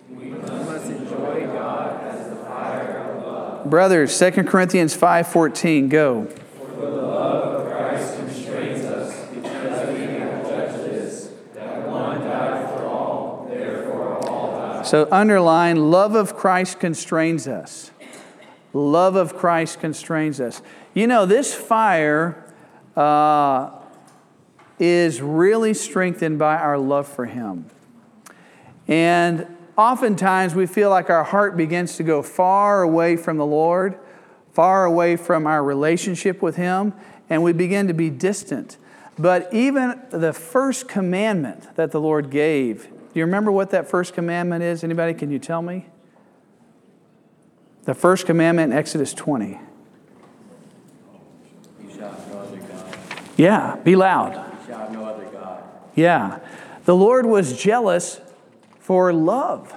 We 0.08 0.26
must 0.26 0.86
enjoy 0.86 1.46
God 1.46 2.04
as 2.04 2.30
the 2.30 2.36
fire 2.36 3.10
of 3.10 3.22
love. 3.22 3.70
Brothers, 3.70 4.18
2 4.18 4.30
Corinthians 4.44 4.96
5.14, 4.96 5.88
go. 5.88 6.26
For 6.26 6.66
the 6.80 6.90
love 6.90 7.66
of 7.66 7.72
Christ 7.72 8.16
constrains 8.16 8.84
us, 8.84 9.26
because 9.34 9.88
we 9.88 10.04
have 10.04 10.46
judged 10.46 10.84
this, 10.84 11.30
that 11.54 11.88
one 11.88 12.20
died 12.20 12.68
for 12.70 12.86
all, 12.86 13.46
therefore 13.50 14.26
all 14.28 14.52
died. 14.52 14.83
So, 14.94 15.08
underline, 15.10 15.90
love 15.90 16.14
of 16.14 16.36
Christ 16.36 16.78
constrains 16.78 17.48
us. 17.48 17.90
Love 18.72 19.16
of 19.16 19.34
Christ 19.34 19.80
constrains 19.80 20.40
us. 20.40 20.62
You 20.94 21.08
know, 21.08 21.26
this 21.26 21.52
fire... 21.52 22.40
Uh, 22.96 23.70
is 24.78 25.20
really 25.20 25.74
strengthened 25.74 26.38
by 26.38 26.56
our 26.56 26.78
love 26.78 27.08
for 27.08 27.26
Him. 27.26 27.66
And 28.86 29.46
oftentimes 29.76 30.54
we 30.54 30.66
feel 30.66 30.90
like 30.90 31.10
our 31.10 31.24
heart 31.24 31.56
begins 31.56 31.96
to 31.96 32.02
go 32.02 32.22
far 32.22 32.82
away 32.82 33.16
from 33.16 33.36
the 33.36 33.46
Lord, 33.46 33.98
far 34.52 34.84
away 34.84 35.16
from 35.16 35.46
our 35.46 35.62
relationship 35.62 36.42
with 36.42 36.56
Him, 36.56 36.92
and 37.30 37.42
we 37.42 37.52
begin 37.52 37.86
to 37.88 37.94
be 37.94 38.10
distant. 38.10 38.76
But 39.18 39.52
even 39.52 40.00
the 40.10 40.32
first 40.32 40.88
commandment 40.88 41.74
that 41.76 41.92
the 41.92 42.00
Lord 42.00 42.30
gave, 42.30 42.88
do 43.14 43.20
you 43.20 43.24
remember 43.24 43.50
what 43.50 43.70
that 43.70 43.88
first 43.88 44.12
commandment 44.12 44.62
is? 44.62 44.84
Anybody, 44.84 45.14
can 45.14 45.30
you 45.30 45.38
tell 45.38 45.62
me? 45.62 45.86
The 47.84 47.94
first 47.94 48.26
commandment 48.26 48.72
in 48.72 48.78
Exodus 48.78 49.14
20. 49.14 49.58
Yeah, 53.36 53.76
be 53.82 53.96
loud 53.96 54.44
no. 54.92 55.62
Yeah. 55.94 56.40
The 56.84 56.94
Lord 56.94 57.26
was 57.26 57.60
jealous 57.60 58.20
for 58.78 59.12
love. 59.12 59.74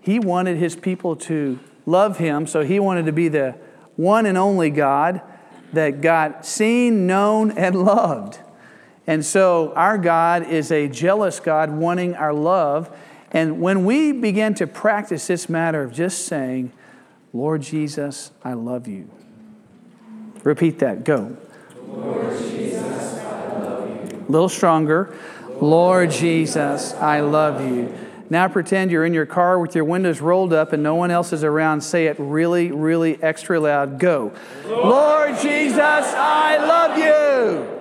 He 0.00 0.18
wanted 0.18 0.56
his 0.56 0.76
people 0.76 1.16
to 1.16 1.58
love 1.86 2.18
him, 2.18 2.46
so 2.46 2.62
he 2.62 2.78
wanted 2.80 3.06
to 3.06 3.12
be 3.12 3.28
the 3.28 3.56
one 3.96 4.26
and 4.26 4.36
only 4.36 4.70
God 4.70 5.20
that 5.72 6.00
got 6.00 6.44
seen, 6.44 7.06
known, 7.06 7.50
and 7.52 7.74
loved. 7.84 8.38
And 9.06 9.24
so 9.24 9.72
our 9.74 9.98
God 9.98 10.46
is 10.46 10.70
a 10.70 10.88
jealous 10.88 11.40
God 11.40 11.70
wanting 11.70 12.14
our 12.14 12.32
love. 12.32 12.94
And 13.32 13.60
when 13.60 13.84
we 13.84 14.12
begin 14.12 14.54
to 14.54 14.66
practice 14.66 15.26
this 15.26 15.48
matter 15.48 15.82
of 15.82 15.92
just 15.92 16.26
saying, 16.26 16.72
Lord 17.32 17.62
Jesus, 17.62 18.32
I 18.44 18.54
love 18.54 18.88
you. 18.88 19.08
Repeat 20.42 20.78
that. 20.80 21.04
Go. 21.04 21.36
Lord 21.86 22.38
Jesus, 22.38 23.18
a 23.18 24.24
little 24.28 24.48
stronger. 24.48 25.16
Lord 25.60 26.10
Jesus, 26.10 26.94
I 26.94 27.20
love 27.20 27.60
you. 27.60 27.92
Now 28.30 28.46
pretend 28.46 28.92
you're 28.92 29.04
in 29.04 29.12
your 29.12 29.26
car 29.26 29.58
with 29.58 29.74
your 29.74 29.84
windows 29.84 30.20
rolled 30.20 30.52
up 30.52 30.72
and 30.72 30.82
no 30.82 30.94
one 30.94 31.10
else 31.10 31.32
is 31.32 31.42
around. 31.42 31.80
Say 31.82 32.06
it 32.06 32.16
really, 32.18 32.70
really 32.70 33.20
extra 33.22 33.58
loud. 33.58 33.98
Go. 33.98 34.32
Lord, 34.66 34.84
Lord 34.84 35.38
Jesus, 35.40 35.78
I 35.78 36.64
love 36.64 36.96
you. 36.96 37.79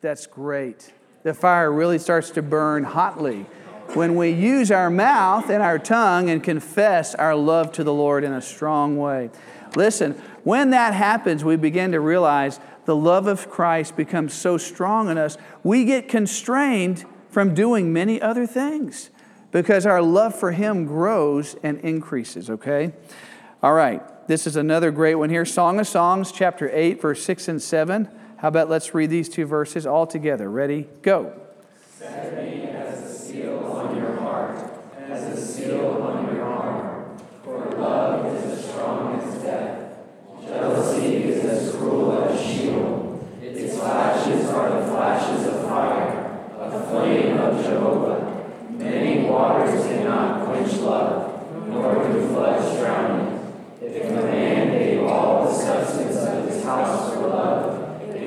That's 0.00 0.26
great. 0.26 0.92
The 1.24 1.34
fire 1.34 1.70
really 1.70 1.98
starts 1.98 2.30
to 2.30 2.42
burn 2.42 2.84
hotly 2.84 3.46
when 3.94 4.14
we 4.14 4.30
use 4.30 4.70
our 4.70 4.88
mouth 4.88 5.50
and 5.50 5.62
our 5.62 5.78
tongue 5.78 6.30
and 6.30 6.42
confess 6.42 7.14
our 7.14 7.34
love 7.34 7.72
to 7.72 7.84
the 7.84 7.92
Lord 7.92 8.24
in 8.24 8.32
a 8.32 8.40
strong 8.40 8.96
way. 8.96 9.30
Listen, 9.76 10.12
when 10.42 10.70
that 10.70 10.94
happens, 10.94 11.44
we 11.44 11.56
begin 11.56 11.92
to 11.92 12.00
realize 12.00 12.60
the 12.86 12.96
love 12.96 13.26
of 13.26 13.50
Christ 13.50 13.96
becomes 13.96 14.32
so 14.32 14.56
strong 14.56 15.10
in 15.10 15.18
us, 15.18 15.36
we 15.62 15.84
get 15.84 16.08
constrained 16.08 17.04
from 17.28 17.54
doing 17.54 17.92
many 17.92 18.20
other 18.20 18.46
things 18.46 19.10
because 19.52 19.84
our 19.84 20.00
love 20.00 20.34
for 20.34 20.52
Him 20.52 20.86
grows 20.86 21.56
and 21.62 21.78
increases, 21.80 22.48
okay? 22.48 22.92
All 23.62 23.74
right, 23.74 24.02
this 24.28 24.46
is 24.46 24.56
another 24.56 24.90
great 24.90 25.16
one 25.16 25.28
here 25.28 25.44
Song 25.44 25.78
of 25.78 25.86
Songs, 25.86 26.32
chapter 26.32 26.70
8, 26.72 27.02
verse 27.02 27.22
6 27.22 27.48
and 27.48 27.62
7. 27.62 28.08
How 28.40 28.48
about 28.48 28.70
let's 28.70 28.94
read 28.94 29.10
these 29.10 29.28
two 29.28 29.44
verses 29.44 29.84
all 29.86 30.06
together? 30.06 30.50
Ready? 30.50 30.88
Go. 31.02 31.38
Set 31.98 32.42
me 32.42 32.62
as 32.70 33.02
a 33.02 33.14
seal 33.14 33.58
on 33.58 33.94
your 33.94 34.16
heart, 34.16 34.56
as 34.98 35.38
a 35.38 35.46
seal 35.46 36.02
on 36.02 36.34
your 36.34 36.42
arm, 36.42 37.18
for 37.44 37.70
love 37.72 38.34
is 38.34 38.58
as 38.58 38.70
strong 38.70 39.20
as 39.20 39.42
death. 39.42 39.92
Jealousy 40.42 41.16
is 41.16 41.44
as 41.44 41.76
cruel 41.76 42.12
as 42.30 42.40
Sheol. 42.40 43.28
Its 43.42 43.78
flashes 43.78 44.48
are 44.48 44.80
the 44.80 44.86
flashes 44.86 45.46
of 45.46 45.62
fire, 45.66 46.40
a 46.58 46.86
flame 46.88 47.36
of 47.36 47.62
Jehovah. 47.62 48.54
Many 48.70 49.26
waters 49.26 49.84
cannot 49.84 50.46
quench 50.46 50.72
love, 50.78 51.68
nor 51.68 52.10
do 52.10 52.26
floods 52.28 52.78
drown 52.78 53.20
it. 53.82 53.94
If 53.96 54.10
a 54.10 54.14
man 54.14 54.78
gave 54.78 55.02
all 55.02 55.44
the 55.44 55.52
substance 55.52 56.16
of 56.16 56.48
his 56.48 56.64
house 56.64 57.12
for 57.12 57.28
love, 57.28 57.76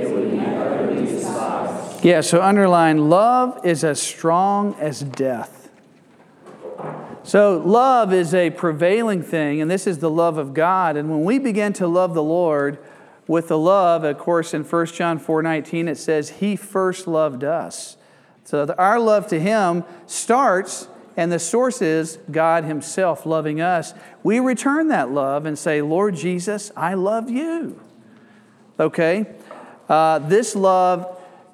it 0.04 0.10
would 0.10 0.32
be 0.32 0.40
utterly 0.40 1.06
despised. 1.06 2.04
Yeah, 2.04 2.13
so 2.24 2.42
underline 2.42 3.10
love 3.10 3.66
is 3.66 3.84
as 3.84 4.02
strong 4.02 4.76
as 4.80 5.02
death. 5.02 5.64
So, 7.26 7.62
love 7.66 8.12
is 8.12 8.34
a 8.34 8.50
prevailing 8.50 9.22
thing, 9.24 9.62
and 9.62 9.72
this 9.72 9.88
is 9.88 10.00
the 10.00 10.10
love 10.10 10.38
of 10.38 10.54
God. 10.54 10.98
And 10.98 11.10
when 11.10 11.24
we 11.24 11.40
begin 11.40 11.72
to 11.74 11.88
love 11.88 12.14
the 12.14 12.24
Lord 12.24 12.80
with 13.28 13.48
the 13.48 13.58
love, 13.58 14.04
of 14.04 14.18
course, 14.18 14.54
in 14.54 14.64
1 14.66 14.86
John 14.88 15.20
4 15.20 15.42
19, 15.42 15.88
it 15.88 15.98
says, 15.98 16.30
He 16.30 16.58
first 16.58 17.08
loved 17.08 17.46
us. 17.46 17.96
So, 18.44 18.66
our 18.78 19.00
love 19.00 19.28
to 19.28 19.40
Him 19.40 19.86
starts, 20.06 20.90
and 21.16 21.32
the 21.32 21.40
source 21.40 21.82
is 21.82 22.20
God 22.30 22.66
Himself 22.66 23.26
loving 23.26 23.62
us. 23.62 23.94
We 24.22 24.42
return 24.42 24.90
that 24.90 25.10
love 25.10 25.46
and 25.46 25.58
say, 25.58 25.82
Lord 25.82 26.16
Jesus, 26.16 26.72
I 26.76 26.96
love 26.96 27.30
you. 27.30 27.80
Okay? 28.78 29.28
Uh, 29.88 30.20
this 30.20 30.58
love, 30.58 31.13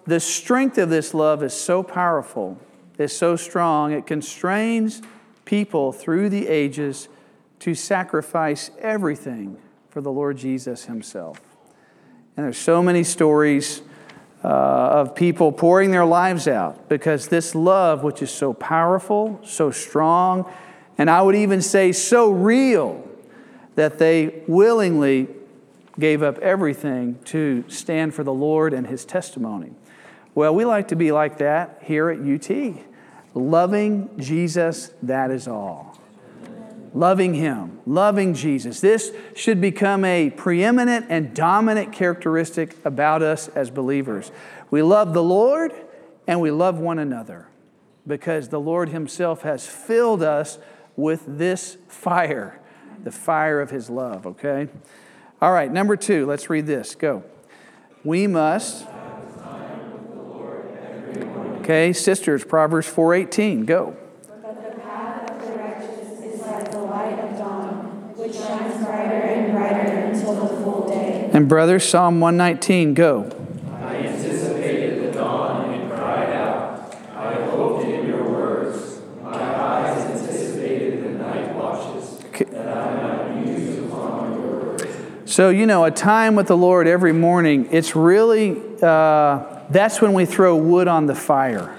the 0.10 0.20
strength 0.20 0.78
of 0.78 0.90
this 0.90 1.14
love 1.14 1.44
is 1.44 1.54
so 1.54 1.84
powerful, 1.84 2.60
is 2.98 3.16
so 3.16 3.36
strong, 3.36 3.92
it 3.92 4.08
constrains 4.08 5.02
people 5.46 5.92
through 5.92 6.30
the 6.30 6.48
ages 6.48 7.10
to 7.60 7.76
sacrifice 7.76 8.72
everything 8.80 9.58
for 9.90 10.02
the 10.02 10.12
Lord 10.12 10.38
Jesus 10.38 10.86
Himself. 10.86 11.42
And 12.36 12.46
there's 12.46 12.58
so 12.58 12.82
many 12.82 13.04
stories 13.04 13.82
uh, 14.44 14.48
of 14.48 15.16
people 15.16 15.52
pouring 15.52 15.92
their 15.92 16.06
lives 16.06 16.48
out 16.48 16.88
because 16.88 17.28
this 17.28 17.54
love, 17.54 18.04
which 18.04 18.22
is 18.22 18.32
so 18.32 18.54
powerful, 18.54 19.40
so 19.44 19.72
strong, 19.72 20.50
and 20.98 21.10
I 21.10 21.22
would 21.22 21.36
even 21.36 21.62
say 21.62 21.92
so 21.92 22.32
real, 22.32 23.06
that 23.76 24.00
they 24.00 24.44
willingly 24.48 25.28
gave 26.00 26.24
up 26.24 26.38
everything 26.40 27.20
to 27.26 27.64
stand 27.68 28.14
for 28.14 28.24
the 28.24 28.34
Lord 28.34 28.74
and 28.74 28.88
His 28.88 29.04
testimony. 29.06 29.74
Well, 30.36 30.54
we 30.54 30.66
like 30.66 30.90
to 30.90 30.96
be 30.96 31.12
like 31.12 31.40
that 31.40 31.80
here 31.84 32.10
at 32.10 32.20
UT. 32.20 32.86
Loving 33.34 34.10
Jesus, 34.18 34.92
that 35.04 35.32
is 35.32 35.48
all. 35.48 35.98
Loving 36.94 37.36
Him, 37.36 37.80
loving 37.86 38.34
Jesus. 38.34 38.80
This 38.80 39.12
should 39.36 39.62
become 39.62 40.04
a 40.04 40.32
preeminent 40.32 41.06
and 41.10 41.36
dominant 41.36 41.94
characteristic 41.94 42.76
about 42.84 43.22
us 43.22 43.48
as 43.50 43.70
believers. 43.70 44.32
We 44.72 44.82
love 44.82 45.14
the 45.14 45.24
Lord 45.24 45.74
and 46.28 46.42
we 46.42 46.52
love 46.52 46.80
one 46.80 47.00
another 47.00 47.48
because 48.08 48.50
the 48.50 48.60
Lord 48.60 48.90
Himself 48.90 49.44
has 49.44 49.68
filled 49.68 50.24
us 50.24 50.58
with 50.96 51.24
this 51.28 51.78
fire, 51.88 52.60
the 53.04 53.12
fire 53.12 53.62
of 53.62 53.70
His 53.70 53.90
love, 53.90 54.26
okay? 54.26 54.68
All 55.42 55.54
right, 55.54 55.72
number 55.72 55.96
two, 55.96 56.26
let's 56.26 56.50
read 56.50 56.66
this. 56.66 56.96
Go. 56.96 57.24
We 58.04 58.28
must 58.28 58.86
Okay, 61.70 61.94
sisters, 61.94 62.44
Proverbs 62.44 62.88
4:18. 62.88 63.64
Go. 63.64 63.94
But 64.42 64.74
the 64.74 64.82
path 64.82 65.30
of 65.30 65.40
the 65.40 65.54
righteous 65.54 66.20
is 66.20 66.42
like 66.42 66.72
the 66.72 66.80
light 66.80 67.20
of 67.20 67.38
dawn, 67.38 68.12
which 68.16 68.34
shines 68.34 68.84
brighter 68.84 69.22
and 69.22 69.52
brighter 69.54 69.98
until 69.98 70.34
the 70.34 70.48
full 70.64 70.90
day. 70.90 71.30
And 71.32 71.48
brothers, 71.48 71.88
Psalm 71.88 72.20
119. 72.20 72.96
Go. 72.96 73.30
I 73.72 73.98
anticipated 73.98 75.14
the 75.14 75.20
dawn 75.20 75.72
and 75.76 75.92
cried 75.92 76.32
out. 76.32 76.96
I 77.16 77.34
hoped 77.36 77.86
in 77.86 78.08
your 78.08 78.28
words. 78.28 79.02
My 79.24 79.40
eyes 79.40 80.06
anticipated 80.06 81.04
the 81.04 81.24
night 81.24 81.54
watches, 81.54 82.18
that 82.52 82.78
I 82.78 83.28
might 83.30 83.46
muse 83.46 83.78
upon 83.78 84.32
your 84.32 84.42
words. 84.42 84.86
So, 85.26 85.50
you 85.52 85.68
know, 85.68 85.86
a 85.86 85.92
time 85.92 86.34
with 86.34 86.48
the 86.48 86.58
Lord 86.58 86.88
every 86.88 87.14
morning, 87.14 87.68
it's 87.70 87.96
really, 87.96 88.60
uh, 88.82 89.59
that's 89.70 90.02
when 90.02 90.14
we 90.14 90.26
throw 90.26 90.56
wood 90.56 90.88
on 90.88 91.06
the 91.06 91.16
fire. 91.16 91.76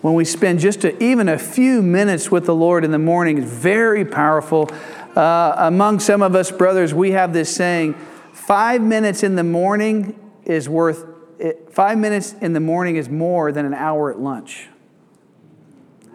When 0.00 0.14
we 0.14 0.24
spend 0.24 0.58
just 0.60 0.84
a, 0.84 1.00
even 1.02 1.28
a 1.28 1.38
few 1.38 1.82
minutes 1.82 2.30
with 2.30 2.46
the 2.46 2.54
Lord 2.54 2.84
in 2.84 2.90
the 2.90 2.98
morning, 2.98 3.38
it's 3.38 3.50
very 3.50 4.04
powerful. 4.04 4.68
Uh, 5.14 5.54
among 5.58 6.00
some 6.00 6.22
of 6.22 6.34
us 6.34 6.50
brothers, 6.50 6.92
we 6.92 7.12
have 7.12 7.32
this 7.32 7.54
saying 7.54 7.94
five 8.32 8.82
minutes 8.82 9.22
in 9.22 9.36
the 9.36 9.44
morning 9.44 10.18
is 10.44 10.68
worth, 10.68 11.06
five 11.70 11.98
minutes 11.98 12.34
in 12.40 12.52
the 12.52 12.60
morning 12.60 12.96
is 12.96 13.08
more 13.08 13.52
than 13.52 13.64
an 13.64 13.74
hour 13.74 14.10
at 14.10 14.18
lunch. 14.18 14.68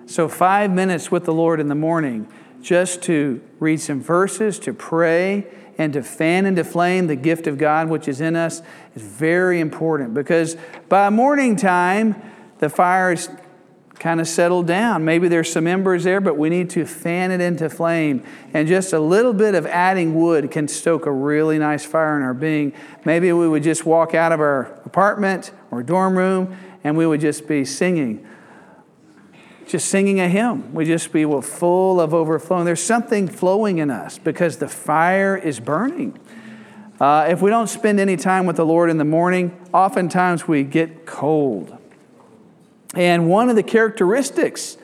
So, 0.06 0.28
five 0.28 0.72
minutes 0.72 1.12
with 1.12 1.26
the 1.26 1.34
Lord 1.34 1.60
in 1.60 1.68
the 1.68 1.76
morning 1.76 2.28
just 2.62 3.04
to 3.04 3.42
read 3.60 3.80
some 3.80 4.02
verses, 4.02 4.60
to 4.60 4.74
pray, 4.74 5.46
and 5.78 5.94
to 5.94 6.04
fan 6.04 6.46
into 6.46 6.64
flame 6.64 7.08
the 7.08 7.16
gift 7.16 7.48
of 7.48 7.58
God 7.58 7.90
which 7.90 8.08
is 8.08 8.22
in 8.22 8.36
us 8.36 8.62
is 8.96 9.02
very 9.02 9.60
important 9.60 10.14
because 10.14 10.58
by 10.90 11.10
morning 11.10 11.56
time, 11.56 12.22
the 12.60 12.70
fire 12.70 13.14
is 13.14 13.30
kind 14.00 14.22
of 14.22 14.28
settled 14.28 14.68
down. 14.68 15.04
Maybe 15.06 15.28
there's 15.28 15.52
some 15.52 15.66
embers 15.66 16.04
there, 16.04 16.22
but 16.22 16.38
we 16.38 16.50
need 16.50 16.70
to 16.72 16.86
fan 16.86 17.32
it 17.32 17.42
into 17.42 17.70
flame. 17.70 18.24
And 18.54 18.68
just 18.68 18.94
a 18.94 19.00
little 19.00 19.34
bit 19.34 19.56
of 19.56 19.66
adding 19.66 20.14
wood 20.16 20.52
can 20.52 20.68
stoke 20.68 21.06
a 21.06 21.12
really 21.12 21.58
nice 21.58 21.84
fire 21.84 22.16
in 22.16 22.22
our 22.22 22.34
being. 22.34 22.74
Maybe 23.06 23.32
we 23.34 23.48
would 23.48 23.64
just 23.64 23.86
walk 23.86 24.14
out 24.14 24.32
of 24.32 24.40
our 24.40 24.80
apartment 24.86 25.52
or 25.72 25.82
dorm 25.84 26.18
room 26.18 26.56
and 26.84 26.96
we 26.96 27.08
would 27.08 27.22
just 27.22 27.48
be 27.48 27.66
singing 27.66 28.28
just 29.68 29.90
singing 29.90 30.20
a 30.20 30.30
hymn. 30.30 30.74
We 30.74 30.86
just 30.86 31.12
be 31.12 31.26
full 31.26 32.00
of 32.00 32.14
overflowing. 32.14 32.66
There's 32.66 32.84
something 32.84 33.28
flowing 33.28 33.80
in 33.80 33.92
us 33.92 34.18
because 34.18 34.58
the 34.58 34.68
fire 34.68 35.36
is 35.36 35.60
burning. 35.60 36.18
Uh, 37.00 37.28
if 37.30 37.42
we 37.42 37.50
don't 37.50 37.68
spend 37.68 38.00
any 38.00 38.18
time 38.18 38.46
with 38.46 38.56
the 38.56 38.66
Lord 38.66 38.90
in 38.90 38.98
the 38.98 39.06
morning, 39.06 39.60
oftentimes 39.74 40.48
we 40.48 40.64
get 40.64 41.06
cold. 41.06 41.78
And 42.96 43.30
one 43.30 43.50
of 43.50 43.56
the 43.56 43.64
characteristics 43.64 44.78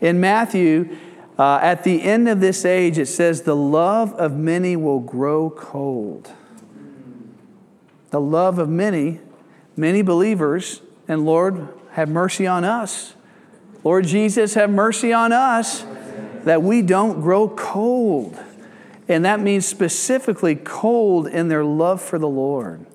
in 0.00 0.18
Matthew, 0.18 0.96
uh, 1.38 1.60
at 1.62 1.84
the 1.84 2.02
end 2.02 2.28
of 2.28 2.40
this 2.40 2.64
age, 2.64 2.98
it 2.98 3.06
says, 3.06 3.42
The 3.42 3.54
love 3.54 4.12
of 4.14 4.32
many 4.32 4.74
will 4.74 5.00
grow 5.00 5.50
cold. 5.50 6.32
The 8.10 8.20
love 8.20 8.58
of 8.58 8.68
many, 8.68 9.20
many 9.76 10.02
believers, 10.02 10.80
and 11.06 11.24
Lord, 11.24 11.68
have 11.92 12.08
mercy 12.08 12.46
on 12.46 12.64
us 12.64 13.14
Lord 13.84 14.06
Jesus, 14.06 14.54
have 14.54 14.70
mercy 14.70 15.12
on 15.12 15.32
us 15.32 15.84
that 16.44 16.62
we 16.62 16.82
don't 16.82 17.20
grow 17.20 17.48
cold. 17.48 18.38
And 19.08 19.24
that 19.24 19.40
means 19.40 19.66
specifically 19.66 20.54
cold 20.54 21.26
in 21.26 21.48
their 21.48 21.64
love 21.64 22.00
for 22.00 22.18
the 22.18 22.28
Lord. 22.28 22.86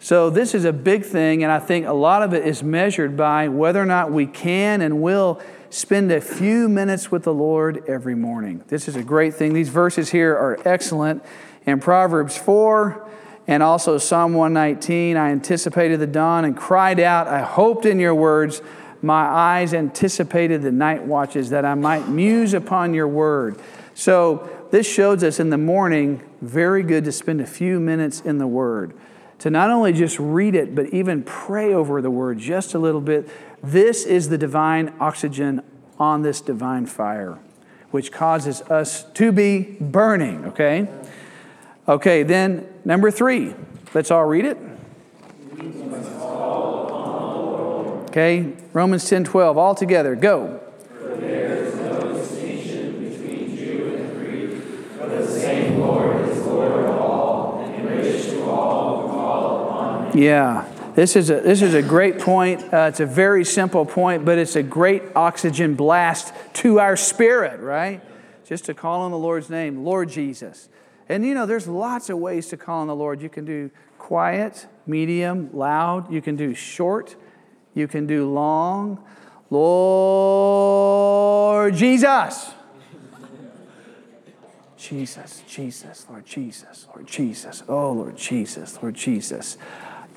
So, 0.00 0.30
this 0.30 0.52
is 0.52 0.64
a 0.64 0.72
big 0.72 1.04
thing, 1.04 1.44
and 1.44 1.52
I 1.52 1.60
think 1.60 1.86
a 1.86 1.92
lot 1.92 2.22
of 2.22 2.34
it 2.34 2.44
is 2.44 2.60
measured 2.60 3.16
by 3.16 3.46
whether 3.46 3.80
or 3.80 3.86
not 3.86 4.10
we 4.10 4.26
can 4.26 4.80
and 4.80 5.00
will 5.00 5.40
spend 5.70 6.10
a 6.10 6.20
few 6.20 6.68
minutes 6.68 7.12
with 7.12 7.22
the 7.22 7.32
Lord 7.32 7.84
every 7.86 8.16
morning. 8.16 8.64
This 8.66 8.88
is 8.88 8.96
a 8.96 9.02
great 9.04 9.34
thing. 9.34 9.52
These 9.52 9.68
verses 9.68 10.10
here 10.10 10.32
are 10.32 10.58
excellent. 10.64 11.22
In 11.66 11.78
Proverbs 11.78 12.36
4 12.36 13.08
and 13.46 13.62
also 13.62 13.96
Psalm 13.96 14.34
119, 14.34 15.16
I 15.16 15.30
anticipated 15.30 16.00
the 16.00 16.08
dawn 16.08 16.44
and 16.44 16.56
cried 16.56 16.98
out, 16.98 17.28
I 17.28 17.42
hoped 17.42 17.86
in 17.86 18.00
your 18.00 18.14
words. 18.14 18.60
My 19.02 19.24
eyes 19.24 19.74
anticipated 19.74 20.62
the 20.62 20.72
night 20.72 21.04
watches 21.04 21.50
that 21.50 21.64
I 21.64 21.74
might 21.74 22.08
muse 22.08 22.54
upon 22.54 22.94
your 22.94 23.08
word. 23.08 23.60
So, 23.94 24.48
this 24.70 24.90
shows 24.90 25.22
us 25.22 25.38
in 25.38 25.50
the 25.50 25.58
morning, 25.58 26.22
very 26.40 26.82
good 26.82 27.04
to 27.04 27.12
spend 27.12 27.42
a 27.42 27.46
few 27.46 27.78
minutes 27.78 28.22
in 28.22 28.38
the 28.38 28.46
word. 28.46 28.94
To 29.40 29.50
not 29.50 29.68
only 29.70 29.92
just 29.92 30.18
read 30.18 30.54
it, 30.54 30.74
but 30.74 30.86
even 30.94 31.24
pray 31.24 31.74
over 31.74 32.00
the 32.00 32.10
word 32.10 32.38
just 32.38 32.72
a 32.72 32.78
little 32.78 33.02
bit. 33.02 33.28
This 33.62 34.06
is 34.06 34.30
the 34.30 34.38
divine 34.38 34.94
oxygen 34.98 35.62
on 35.98 36.22
this 36.22 36.40
divine 36.40 36.86
fire, 36.86 37.38
which 37.90 38.12
causes 38.12 38.62
us 38.62 39.04
to 39.12 39.30
be 39.30 39.76
burning, 39.78 40.46
okay? 40.46 40.88
Okay, 41.86 42.22
then 42.22 42.66
number 42.84 43.10
three, 43.10 43.54
let's 43.92 44.10
all 44.10 44.24
read 44.24 44.46
it. 44.46 44.56
Okay, 48.12 48.52
Romans 48.74 49.08
10 49.08 49.24
12, 49.24 49.56
all 49.56 49.74
together, 49.74 50.14
go. 50.14 50.60
Yeah. 60.14 60.68
This 60.94 61.16
is, 61.16 61.30
a, 61.30 61.40
this 61.40 61.62
is 61.62 61.72
a 61.72 61.80
great 61.80 62.18
point. 62.18 62.60
Uh, 62.70 62.90
it's 62.90 63.00
a 63.00 63.06
very 63.06 63.46
simple 63.46 63.86
point, 63.86 64.26
but 64.26 64.36
it's 64.36 64.56
a 64.56 64.62
great 64.62 65.04
oxygen 65.16 65.74
blast 65.74 66.34
to 66.56 66.80
our 66.80 66.98
spirit, 66.98 67.60
right? 67.60 68.02
Just 68.44 68.66
to 68.66 68.74
call 68.74 69.00
on 69.00 69.10
the 69.10 69.16
Lord's 69.16 69.48
name, 69.48 69.84
Lord 69.84 70.10
Jesus. 70.10 70.68
And 71.08 71.24
you 71.24 71.32
know, 71.32 71.46
there's 71.46 71.66
lots 71.66 72.10
of 72.10 72.18
ways 72.18 72.48
to 72.48 72.58
call 72.58 72.82
on 72.82 72.88
the 72.88 72.94
Lord. 72.94 73.22
You 73.22 73.30
can 73.30 73.46
do 73.46 73.70
quiet, 73.96 74.66
medium, 74.86 75.48
loud. 75.54 76.12
You 76.12 76.20
can 76.20 76.36
do 76.36 76.52
short. 76.54 77.16
You 77.74 77.88
can 77.88 78.06
do 78.06 78.30
long. 78.30 79.02
Lord 79.50 81.74
Jesus. 81.74 82.52
Jesus, 84.76 85.42
Jesus, 85.46 86.06
Lord 86.10 86.26
Jesus, 86.26 86.86
Lord 86.88 87.06
Jesus. 87.06 87.62
Oh, 87.68 87.92
Lord 87.92 88.16
Jesus, 88.16 88.82
Lord 88.82 88.94
Jesus. 88.94 89.56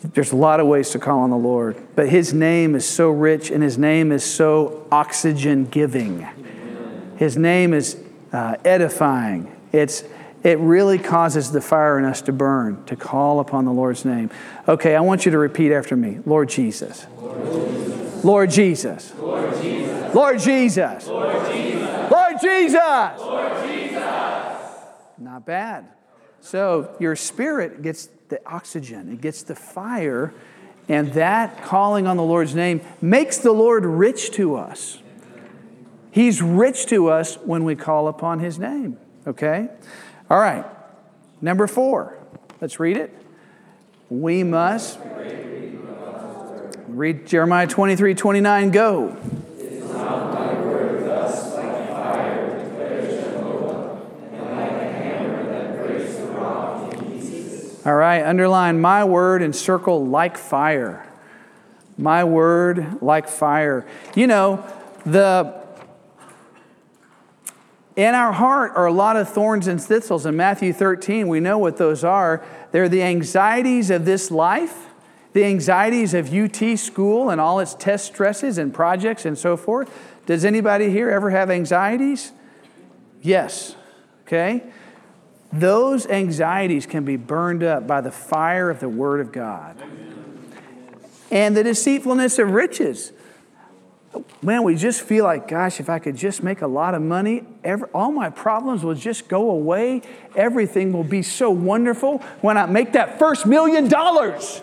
There's 0.02 0.32
a 0.32 0.36
lot 0.36 0.60
of 0.60 0.68
ways 0.68 0.89
to 0.91 1.00
call 1.00 1.20
on 1.20 1.30
the 1.30 1.38
Lord, 1.38 1.82
but 1.96 2.10
His 2.10 2.34
name 2.34 2.76
is 2.76 2.88
so 2.88 3.10
rich 3.10 3.52
and 3.52 3.63
His 3.63 3.78
name 3.78 4.12
is 4.12 4.24
so 4.24 4.88
oxygen 4.91 5.65
giving. 5.65 6.28
His 7.18 7.38
name 7.38 7.74
is 7.74 7.98
uh, 8.34 8.56
edifying. 8.65 9.56
It's, 9.72 10.04
it 10.46 10.60
really 10.60 11.00
causes 11.00 11.52
the 11.52 11.60
fire 11.60 11.98
in 11.98 12.06
us 12.06 12.22
to 12.22 12.32
burn, 12.32 12.86
to 12.86 12.96
call 12.96 13.40
upon 13.40 13.66
the 13.66 13.74
Lord's 13.74 14.06
name. 14.06 14.30
Okay, 14.68 14.96
I 14.96 15.02
want 15.02 15.26
you 15.26 15.32
to 15.32 15.40
repeat 15.40 15.72
after 15.74 15.98
me 15.98 16.20
Lord 16.24 16.50
Jesus. 16.50 17.08
Lord 18.24 18.52
Jesus. 18.52 19.12
Lord 19.16 19.56
Jesus. 19.56 20.14
Lord 20.14 20.40
Jesus. 20.40 21.08
Lord 21.08 21.52
Jesus. 21.52 21.92
Not 25.18 25.46
bad. 25.48 25.88
So 26.42 26.96
your 27.00 27.16
spirit 27.16 27.82
gets 27.82 28.10
the 28.30 28.40
oxygen, 28.46 29.12
it 29.12 29.22
gets 29.22 29.42
the 29.42 29.56
fire, 29.56 30.32
and 30.88 31.12
that 31.14 31.64
calling 31.64 32.06
on 32.06 32.18
the 32.18 32.24
Lord's 32.24 32.54
name 32.54 32.82
makes 33.02 33.40
the 33.40 33.52
Lord 33.52 33.84
rich 33.84 34.30
to 34.34 34.56
us. 34.56 35.00
He's 36.12 36.40
rich 36.40 36.86
to 36.88 37.10
us 37.10 37.36
when 37.38 37.64
we 37.64 37.76
call 37.76 38.08
upon 38.08 38.40
his 38.40 38.60
name. 38.60 39.00
Okay? 39.26 39.70
All 40.30 40.40
right. 40.40 40.66
Number 41.42 41.68
four. 41.68 42.18
Let's 42.62 42.80
read 42.80 42.98
it. 42.98 43.14
We 44.10 44.44
must 44.44 45.00
read 46.88 47.28
Jeremiah 47.28 47.68
23 47.68 48.16
29. 48.16 48.72
Go. 48.72 49.18
All 57.86 57.94
right, 57.94 58.24
underline 58.24 58.82
my 58.82 59.04
word 59.04 59.44
and 59.44 59.56
circle 59.56 60.08
like 60.08 60.40
fire. 60.40 61.08
My 62.00 62.24
word 62.24 63.04
like 63.04 63.28
fire. 63.28 63.86
You 64.16 64.26
know, 64.26 64.66
the 65.06 65.64
in 67.96 68.14
our 68.14 68.34
heart 68.34 68.74
are 68.76 68.86
a 68.86 68.92
lot 68.92 69.16
of 69.16 69.30
thorns 69.30 69.68
and 69.68 69.82
thistles. 69.82 70.26
In 70.26 70.36
Matthew 70.36 70.74
13, 70.74 71.28
we 71.28 71.40
know 71.40 71.58
what 71.58 71.78
those 71.78 72.04
are. 72.04 72.46
They're 72.72 72.90
the 72.90 73.04
anxieties 73.04 73.90
of 73.90 74.06
this 74.06 74.30
life, 74.30 74.88
the 75.34 75.46
anxieties 75.46 76.14
of 76.14 76.34
UT 76.34 76.78
school 76.78 77.30
and 77.30 77.40
all 77.40 77.60
its 77.60 77.74
test 77.74 78.06
stresses 78.06 78.58
and 78.58 78.74
projects 78.74 79.26
and 79.26 79.38
so 79.38 79.56
forth. 79.56 79.90
Does 80.26 80.44
anybody 80.44 80.90
here 80.90 81.10
ever 81.10 81.30
have 81.30 81.50
anxieties? 81.50 82.34
Yes. 83.22 83.76
Okay? 84.28 84.64
Those 85.54 86.06
anxieties 86.08 86.86
can 86.86 87.06
be 87.06 87.16
burned 87.16 87.64
up 87.64 87.88
by 87.88 88.02
the 88.02 88.12
fire 88.12 88.70
of 88.70 88.82
the 88.82 88.90
Word 88.90 89.22
of 89.22 89.32
God. 89.32 89.82
And 91.32 91.56
the 91.56 91.64
deceitfulness 91.64 92.40
of 92.40 92.52
riches. 92.52 93.14
Man, 94.41 94.63
we 94.63 94.75
just 94.75 95.01
feel 95.01 95.23
like, 95.23 95.47
gosh, 95.47 95.80
if 95.80 95.89
I 95.89 95.99
could 95.99 96.15
just 96.15 96.43
make 96.43 96.62
a 96.62 96.67
lot 96.67 96.93
of 96.93 97.01
money, 97.01 97.43
every, 97.63 97.89
all 97.93 98.12
my 98.12 98.30
problems 98.30 98.84
will 98.84 98.95
just 98.95 99.28
go 99.28 99.49
away. 99.49 100.01
Everything 100.36 100.93
will 100.93 101.04
be 101.04 101.21
so 101.21 101.49
wonderful 101.49 102.19
when 102.41 102.58
I 102.58 102.65
make 102.65 102.93
that 102.93 103.19
first 103.19 103.45
million 103.45 103.88
dollars. 103.88 104.62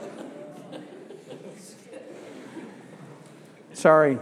Sorry. 3.72 4.18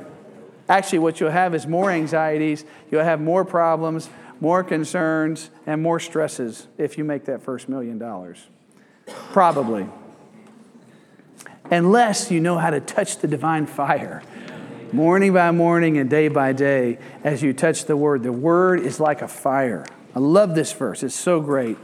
Actually, 0.68 1.00
what 1.00 1.20
you'll 1.20 1.30
have 1.30 1.54
is 1.54 1.66
more 1.66 1.90
anxieties, 1.90 2.64
you'll 2.90 3.04
have 3.04 3.20
more 3.20 3.44
problems, 3.44 4.08
more 4.40 4.62
concerns, 4.62 5.50
and 5.66 5.82
more 5.82 6.00
stresses 6.00 6.68
if 6.78 6.96
you 6.96 7.04
make 7.04 7.24
that 7.26 7.42
first 7.42 7.68
million 7.68 7.98
dollars. 7.98 8.46
Probably. 9.32 9.86
Unless 11.70 12.30
you 12.30 12.40
know 12.40 12.56
how 12.58 12.70
to 12.70 12.80
touch 12.80 13.18
the 13.18 13.28
divine 13.28 13.66
fire 13.66 14.22
morning 14.92 15.32
by 15.32 15.50
morning 15.50 15.98
and 15.98 16.10
day 16.10 16.28
by 16.28 16.52
day 16.52 16.98
as 17.24 17.42
you 17.42 17.52
touch 17.52 17.84
the 17.84 17.96
word. 17.96 18.22
The 18.22 18.32
word 18.32 18.80
is 18.80 19.00
like 19.00 19.22
a 19.22 19.28
fire. 19.28 19.86
I 20.14 20.18
love 20.18 20.54
this 20.54 20.72
verse, 20.72 21.02
it's 21.02 21.14
so 21.14 21.40
great. 21.40 21.76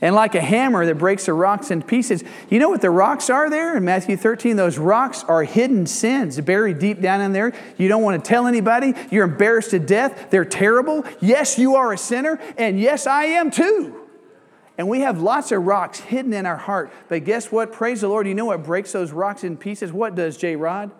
And 0.00 0.14
like 0.14 0.36
a 0.36 0.40
hammer 0.40 0.86
that 0.86 0.96
breaks 0.96 1.26
the 1.26 1.32
rocks 1.32 1.72
in 1.72 1.82
pieces. 1.82 2.22
You 2.48 2.60
know 2.60 2.68
what 2.68 2.80
the 2.80 2.90
rocks 2.90 3.30
are 3.30 3.50
there 3.50 3.76
in 3.76 3.84
Matthew 3.84 4.16
13? 4.16 4.54
Those 4.54 4.78
rocks 4.78 5.24
are 5.24 5.42
hidden 5.42 5.86
sins 5.86 6.40
buried 6.40 6.78
deep 6.78 7.00
down 7.00 7.20
in 7.20 7.32
there. 7.32 7.52
You 7.78 7.88
don't 7.88 8.04
want 8.04 8.22
to 8.22 8.28
tell 8.28 8.46
anybody. 8.46 8.94
You're 9.10 9.24
embarrassed 9.24 9.70
to 9.70 9.80
death. 9.80 10.30
They're 10.30 10.44
terrible. 10.44 11.04
Yes, 11.20 11.58
you 11.58 11.74
are 11.74 11.92
a 11.92 11.98
sinner. 11.98 12.38
And 12.56 12.78
yes, 12.78 13.08
I 13.08 13.24
am 13.24 13.50
too. 13.50 14.08
And 14.76 14.88
we 14.88 15.00
have 15.00 15.20
lots 15.20 15.50
of 15.50 15.64
rocks 15.64 15.98
hidden 15.98 16.32
in 16.32 16.46
our 16.46 16.56
heart. 16.56 16.92
But 17.08 17.24
guess 17.24 17.50
what? 17.50 17.72
Praise 17.72 18.02
the 18.02 18.08
Lord. 18.08 18.28
You 18.28 18.34
know 18.36 18.44
what 18.44 18.62
breaks 18.62 18.92
those 18.92 19.10
rocks 19.10 19.42
in 19.42 19.56
pieces? 19.56 19.92
What 19.92 20.14
does 20.14 20.36
J 20.36 20.54
Rod? 20.54 20.92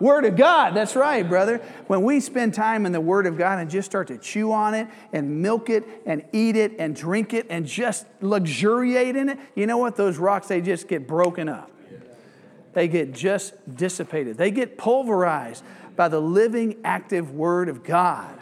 Word 0.00 0.24
of 0.24 0.36
God, 0.36 0.74
that's 0.74 0.96
right, 0.96 1.26
brother. 1.26 1.58
When 1.86 2.02
we 2.02 2.20
spend 2.20 2.54
time 2.54 2.86
in 2.86 2.92
the 2.92 3.00
Word 3.00 3.26
of 3.26 3.38
God 3.38 3.58
and 3.58 3.70
just 3.70 3.86
start 3.86 4.08
to 4.08 4.18
chew 4.18 4.52
on 4.52 4.74
it 4.74 4.88
and 5.12 5.42
milk 5.42 5.70
it 5.70 5.84
and 6.04 6.24
eat 6.32 6.56
it 6.56 6.72
and 6.78 6.94
drink 6.96 7.32
it 7.32 7.46
and 7.50 7.66
just 7.66 8.06
luxuriate 8.20 9.16
in 9.16 9.28
it, 9.28 9.38
you 9.54 9.66
know 9.66 9.78
what? 9.78 9.96
Those 9.96 10.18
rocks, 10.18 10.48
they 10.48 10.60
just 10.60 10.88
get 10.88 11.06
broken 11.06 11.48
up. 11.48 11.70
They 12.72 12.88
get 12.88 13.12
just 13.12 13.54
dissipated. 13.76 14.36
They 14.36 14.50
get 14.50 14.76
pulverized 14.76 15.62
by 15.96 16.08
the 16.08 16.20
living, 16.20 16.76
active 16.84 17.30
Word 17.30 17.68
of 17.68 17.84
God. 17.84 18.38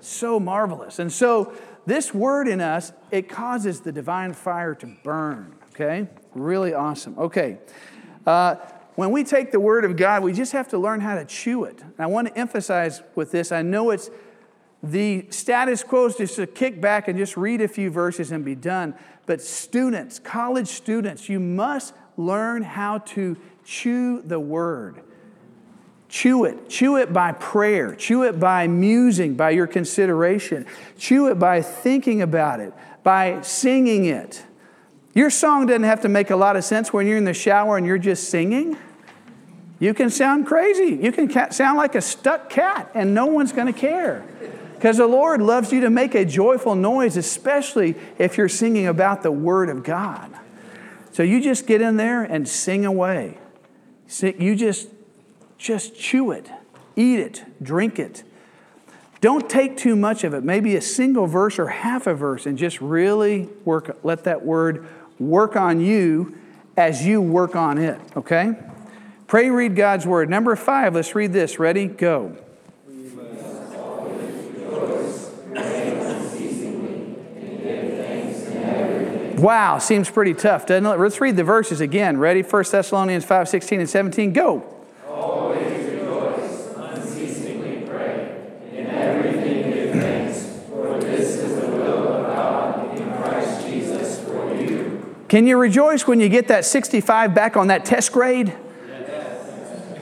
So 0.00 0.40
marvelous. 0.40 0.98
And 0.98 1.12
so, 1.12 1.52
this 1.86 2.12
Word 2.12 2.48
in 2.48 2.60
us, 2.60 2.92
it 3.10 3.28
causes 3.28 3.80
the 3.80 3.92
divine 3.92 4.32
fire 4.32 4.74
to 4.76 4.86
burn, 5.02 5.54
okay? 5.70 6.08
Really 6.34 6.74
awesome. 6.74 7.18
Okay. 7.18 7.58
Uh, 8.26 8.56
when 8.96 9.10
we 9.10 9.24
take 9.24 9.52
the 9.52 9.60
Word 9.60 9.84
of 9.84 9.96
God, 9.96 10.22
we 10.22 10.32
just 10.32 10.52
have 10.52 10.68
to 10.68 10.78
learn 10.78 11.00
how 11.00 11.14
to 11.14 11.24
chew 11.24 11.64
it. 11.64 11.80
And 11.80 12.00
I 12.00 12.06
want 12.06 12.28
to 12.28 12.36
emphasize 12.36 13.02
with 13.14 13.30
this, 13.30 13.52
I 13.52 13.62
know 13.62 13.90
it's 13.90 14.10
the 14.82 15.26
status 15.30 15.82
quo 15.82 16.06
is 16.06 16.16
just 16.16 16.36
to 16.36 16.46
kick 16.46 16.80
back 16.80 17.08
and 17.08 17.18
just 17.18 17.36
read 17.36 17.60
a 17.60 17.68
few 17.68 17.90
verses 17.90 18.32
and 18.32 18.44
be 18.44 18.54
done. 18.54 18.94
But 19.26 19.42
students, 19.42 20.18
college 20.18 20.68
students, 20.68 21.28
you 21.28 21.38
must 21.38 21.94
learn 22.16 22.62
how 22.62 22.98
to 22.98 23.36
chew 23.64 24.22
the 24.22 24.40
Word. 24.40 25.02
Chew 26.08 26.44
it. 26.44 26.68
Chew 26.68 26.96
it 26.96 27.12
by 27.12 27.32
prayer. 27.32 27.94
Chew 27.94 28.24
it 28.24 28.40
by 28.40 28.66
musing, 28.66 29.34
by 29.34 29.50
your 29.50 29.68
consideration. 29.68 30.66
Chew 30.98 31.28
it 31.28 31.38
by 31.38 31.62
thinking 31.62 32.20
about 32.20 32.58
it, 32.58 32.72
by 33.04 33.42
singing 33.42 34.06
it. 34.06 34.42
Your 35.20 35.28
song 35.28 35.66
doesn't 35.66 35.82
have 35.82 36.00
to 36.00 36.08
make 36.08 36.30
a 36.30 36.36
lot 36.36 36.56
of 36.56 36.64
sense 36.64 36.94
when 36.94 37.06
you're 37.06 37.18
in 37.18 37.26
the 37.26 37.34
shower 37.34 37.76
and 37.76 37.86
you're 37.86 37.98
just 37.98 38.30
singing. 38.30 38.78
You 39.78 39.92
can 39.92 40.08
sound 40.08 40.46
crazy. 40.46 40.98
You 40.98 41.12
can 41.12 41.30
sound 41.52 41.76
like 41.76 41.94
a 41.94 42.00
stuck 42.00 42.48
cat, 42.48 42.90
and 42.94 43.12
no 43.12 43.26
one's 43.26 43.52
going 43.52 43.66
to 43.66 43.78
care. 43.78 44.24
Because 44.76 44.96
the 44.96 45.06
Lord 45.06 45.42
loves 45.42 45.72
you 45.72 45.82
to 45.82 45.90
make 45.90 46.14
a 46.14 46.24
joyful 46.24 46.74
noise, 46.74 47.18
especially 47.18 47.96
if 48.16 48.38
you're 48.38 48.48
singing 48.48 48.86
about 48.86 49.22
the 49.22 49.30
Word 49.30 49.68
of 49.68 49.82
God. 49.82 50.34
So 51.12 51.22
you 51.22 51.42
just 51.42 51.66
get 51.66 51.82
in 51.82 51.98
there 51.98 52.22
and 52.22 52.48
sing 52.48 52.86
away. 52.86 53.36
You 54.22 54.56
just, 54.56 54.88
just 55.58 55.94
chew 55.94 56.30
it, 56.30 56.48
eat 56.96 57.20
it, 57.20 57.44
drink 57.62 57.98
it. 57.98 58.24
Don't 59.20 59.50
take 59.50 59.76
too 59.76 59.96
much 59.96 60.24
of 60.24 60.32
it, 60.32 60.44
maybe 60.44 60.76
a 60.76 60.80
single 60.80 61.26
verse 61.26 61.58
or 61.58 61.66
half 61.66 62.06
a 62.06 62.14
verse, 62.14 62.46
and 62.46 62.56
just 62.56 62.80
really 62.80 63.50
work, 63.66 63.98
let 64.02 64.24
that 64.24 64.46
word 64.46 64.88
work 65.20 65.54
on 65.54 65.80
you 65.80 66.36
as 66.76 67.06
you 67.06 67.20
work 67.20 67.54
on 67.54 67.78
it, 67.78 68.00
okay? 68.16 68.54
Pray, 69.26 69.50
read 69.50 69.76
God's 69.76 70.06
word. 70.06 70.28
Number 70.28 70.56
five, 70.56 70.94
let's 70.94 71.14
read 71.14 71.32
this. 71.32 71.60
Ready? 71.60 71.86
Go. 71.86 72.36
Wow, 79.40 79.78
seems 79.78 80.10
pretty 80.10 80.34
tough, 80.34 80.66
doesn't 80.66 80.84
it? 80.84 80.98
Let's 80.98 81.18
read 81.20 81.36
the 81.36 81.44
verses 81.44 81.80
again. 81.80 82.18
Ready? 82.18 82.42
1 82.42 82.64
Thessalonians 82.70 83.24
5 83.24 83.48
16 83.48 83.80
and 83.80 83.88
17. 83.88 84.32
Go. 84.32 84.79
Can 95.30 95.46
you 95.46 95.58
rejoice 95.58 96.08
when 96.08 96.18
you 96.18 96.28
get 96.28 96.48
that 96.48 96.64
65 96.64 97.36
back 97.36 97.56
on 97.56 97.68
that 97.68 97.84
test 97.84 98.10
grade? 98.10 98.52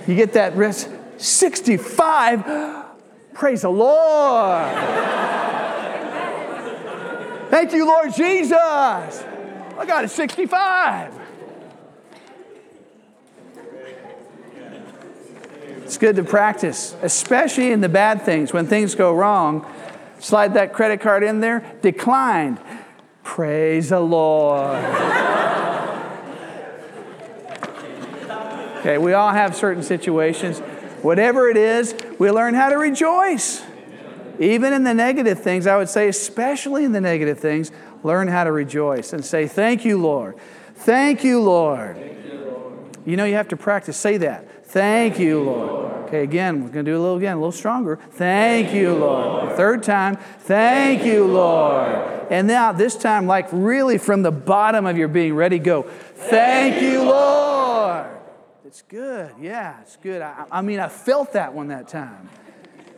You 0.07 0.15
get 0.15 0.33
that 0.33 0.57
risk. 0.57 0.89
65? 1.19 2.87
Praise 3.35 3.61
the 3.61 3.69
Lord. 3.69 4.73
Thank 7.51 7.75
you, 7.75 7.85
Lord 7.85 8.15
Jesus. 8.15 8.55
I 8.57 9.85
got 9.87 10.05
a 10.05 10.09
65. 10.09 11.13
It's 15.83 15.99
good 15.99 16.17
to 16.17 16.25
practice, 16.25 16.97
especially 17.03 17.71
in 17.71 17.83
the 17.83 17.91
bad 17.91 18.23
things. 18.23 18.55
When 18.55 18.67
things 18.67 18.95
go 18.95 19.13
wrong, 19.13 19.71
slide 20.21 20.55
that 20.55 20.73
credit 20.73 21.03
card 21.03 21.23
in 21.23 21.41
there, 21.41 21.71
declined. 21.83 22.59
Praise 23.29 23.91
the 23.91 24.01
Lord. 24.01 24.83
okay, 28.79 28.97
we 28.99 29.13
all 29.13 29.33
have 29.33 29.55
certain 29.55 29.83
situations. 29.83 30.59
Whatever 31.03 31.49
it 31.49 31.59
is, 31.59 31.95
we 32.19 32.31
learn 32.31 32.55
how 32.55 32.71
to 32.71 32.79
rejoice. 32.79 33.63
Even 34.41 34.73
in 34.73 34.83
the 34.83 34.95
negative 34.95 35.41
things, 35.41 35.67
I 35.67 35.77
would 35.77 35.91
say, 35.91 36.09
especially 36.09 36.85
in 36.85 36.93
the 36.93 37.03
negative 37.03 37.39
things, 37.39 37.71
learn 38.03 38.29
how 38.29 38.45
to 38.45 38.51
rejoice 38.51 39.13
and 39.13 39.23
say, 39.23 39.47
Thank 39.47 39.85
you, 39.85 40.01
Lord. 40.01 40.37
Thank 40.75 41.23
you, 41.23 41.41
Lord. 41.41 41.99
You 43.05 43.17
know, 43.17 43.27
you 43.27 43.35
have 43.35 43.49
to 43.49 43.57
practice. 43.57 43.97
Say 43.99 44.17
that. 44.17 44.67
Thank 44.67 45.19
you, 45.19 45.43
Lord. 45.43 45.93
Okay, 46.07 46.23
again, 46.23 46.65
we're 46.65 46.71
going 46.71 46.87
to 46.87 46.91
do 46.91 46.97
a 46.97 47.03
little 47.03 47.19
again, 47.19 47.37
a 47.37 47.41
little 47.41 47.53
stronger. 47.53 48.01
Thank 48.13 48.73
you, 48.73 48.95
Lord. 48.95 49.55
Third 49.55 49.83
time, 49.83 50.17
thank 50.17 51.05
you, 51.05 51.27
Lord. 51.27 52.18
And 52.31 52.47
now, 52.47 52.73
this 52.73 52.97
time, 52.97 53.27
like 53.27 53.49
really 53.53 53.99
from 53.99 54.23
the 54.23 54.31
bottom 54.31 54.87
of 54.87 54.97
your 54.97 55.09
being, 55.09 55.35
ready, 55.35 55.59
go. 55.59 55.83
Thank 55.83 56.83
you, 56.83 57.03
Lord. 57.03 58.07
It's 58.65 58.83
good. 58.83 59.35
Yeah, 59.41 59.81
it's 59.81 59.97
good. 59.97 60.21
I, 60.21 60.45
I 60.51 60.61
mean, 60.61 60.79
I 60.79 60.89
felt 60.89 61.33
that 61.33 61.55
one 61.55 61.69
that 61.69 61.89
time. 61.89 62.29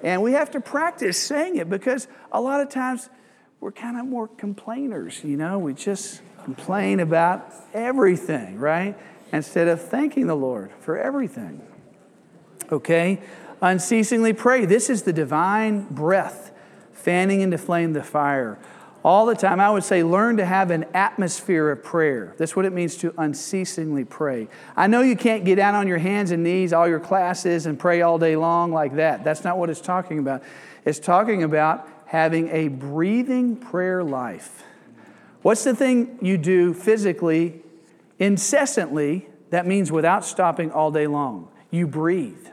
And 0.02 0.22
we 0.22 0.32
have 0.32 0.50
to 0.52 0.60
practice 0.60 1.22
saying 1.22 1.56
it 1.56 1.70
because 1.70 2.08
a 2.32 2.40
lot 2.40 2.60
of 2.60 2.70
times 2.70 3.08
we're 3.60 3.72
kind 3.72 3.98
of 3.98 4.06
more 4.06 4.26
complainers, 4.26 5.22
you 5.22 5.36
know? 5.36 5.58
We 5.58 5.74
just 5.74 6.22
complain 6.44 7.00
about 7.00 7.52
everything, 7.74 8.58
right? 8.58 8.96
Instead 9.32 9.68
of 9.68 9.80
thanking 9.80 10.26
the 10.26 10.34
Lord 10.34 10.72
for 10.80 10.98
everything. 10.98 11.62
Okay? 12.72 13.20
Unceasingly 13.62 14.32
pray. 14.32 14.64
This 14.64 14.90
is 14.90 15.02
the 15.02 15.12
divine 15.12 15.84
breath 15.84 16.52
fanning 16.92 17.42
into 17.42 17.58
flame 17.58 17.92
the 17.92 18.02
fire. 18.02 18.58
All 19.02 19.24
the 19.24 19.34
time, 19.34 19.60
I 19.60 19.70
would 19.70 19.84
say, 19.84 20.02
learn 20.02 20.36
to 20.36 20.44
have 20.44 20.70
an 20.70 20.84
atmosphere 20.92 21.70
of 21.70 21.82
prayer. 21.82 22.34
That's 22.36 22.54
what 22.54 22.66
it 22.66 22.72
means 22.72 22.96
to 22.96 23.14
unceasingly 23.16 24.04
pray. 24.04 24.48
I 24.76 24.88
know 24.88 25.00
you 25.00 25.16
can't 25.16 25.44
get 25.44 25.56
down 25.56 25.74
on 25.74 25.88
your 25.88 25.98
hands 25.98 26.32
and 26.32 26.42
knees 26.42 26.74
all 26.74 26.86
your 26.86 27.00
classes 27.00 27.64
and 27.64 27.78
pray 27.78 28.02
all 28.02 28.18
day 28.18 28.36
long 28.36 28.72
like 28.72 28.96
that. 28.96 29.24
That's 29.24 29.42
not 29.42 29.56
what 29.56 29.70
it's 29.70 29.80
talking 29.80 30.18
about. 30.18 30.42
It's 30.84 30.98
talking 30.98 31.42
about 31.42 31.88
having 32.04 32.48
a 32.50 32.68
breathing 32.68 33.56
prayer 33.56 34.04
life. 34.04 34.64
What's 35.40 35.64
the 35.64 35.74
thing 35.74 36.18
you 36.20 36.36
do 36.36 36.74
physically, 36.74 37.62
incessantly, 38.18 39.28
that 39.48 39.66
means 39.66 39.90
without 39.90 40.26
stopping 40.26 40.70
all 40.72 40.90
day 40.90 41.06
long? 41.06 41.48
You 41.70 41.86
breathe. 41.86 42.46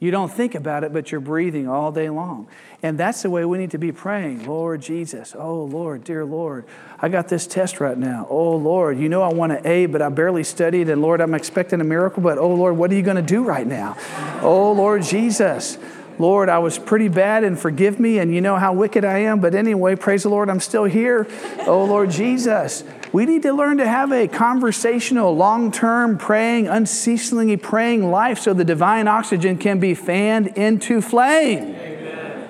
You 0.00 0.10
don't 0.10 0.32
think 0.32 0.54
about 0.54 0.82
it, 0.82 0.94
but 0.94 1.12
you're 1.12 1.20
breathing 1.20 1.68
all 1.68 1.92
day 1.92 2.08
long. 2.08 2.48
And 2.82 2.96
that's 2.96 3.20
the 3.20 3.28
way 3.28 3.44
we 3.44 3.58
need 3.58 3.72
to 3.72 3.78
be 3.78 3.92
praying. 3.92 4.46
Lord 4.46 4.80
Jesus, 4.80 5.34
oh 5.38 5.64
Lord, 5.64 6.04
dear 6.04 6.24
Lord, 6.24 6.64
I 6.98 7.10
got 7.10 7.28
this 7.28 7.46
test 7.46 7.80
right 7.80 7.98
now. 7.98 8.26
Oh 8.30 8.56
Lord, 8.56 8.98
you 8.98 9.10
know 9.10 9.20
I 9.20 9.30
want 9.32 9.52
an 9.52 9.66
A, 9.66 9.84
but 9.84 10.00
I 10.00 10.08
barely 10.08 10.42
studied. 10.42 10.88
And 10.88 11.02
Lord, 11.02 11.20
I'm 11.20 11.34
expecting 11.34 11.82
a 11.82 11.84
miracle, 11.84 12.22
but 12.22 12.38
oh 12.38 12.54
Lord, 12.54 12.78
what 12.78 12.90
are 12.90 12.94
you 12.94 13.02
going 13.02 13.18
to 13.18 13.22
do 13.22 13.44
right 13.44 13.66
now? 13.66 13.94
Oh 14.40 14.72
Lord 14.72 15.02
Jesus. 15.02 15.76
Lord, 16.18 16.50
I 16.50 16.58
was 16.58 16.78
pretty 16.78 17.08
bad 17.08 17.44
and 17.44 17.58
forgive 17.58 17.98
me, 17.98 18.18
and 18.18 18.34
you 18.34 18.42
know 18.42 18.56
how 18.56 18.74
wicked 18.74 19.06
I 19.06 19.20
am, 19.20 19.40
but 19.40 19.54
anyway, 19.54 19.96
praise 19.96 20.24
the 20.24 20.28
Lord, 20.28 20.50
I'm 20.50 20.60
still 20.60 20.84
here. 20.84 21.26
Oh, 21.60 21.86
Lord 21.86 22.10
Jesus. 22.10 22.84
We 23.12 23.26
need 23.26 23.42
to 23.42 23.52
learn 23.52 23.78
to 23.78 23.88
have 23.88 24.12
a 24.12 24.28
conversational, 24.28 25.34
long 25.34 25.72
term 25.72 26.16
praying, 26.16 26.68
unceasingly 26.68 27.56
praying 27.56 28.08
life 28.10 28.38
so 28.38 28.52
the 28.52 28.64
divine 28.64 29.08
oxygen 29.08 29.58
can 29.58 29.80
be 29.80 29.94
fanned 29.94 30.46
into 30.48 31.00
flame. 31.02 31.74
Amen. 31.74 32.48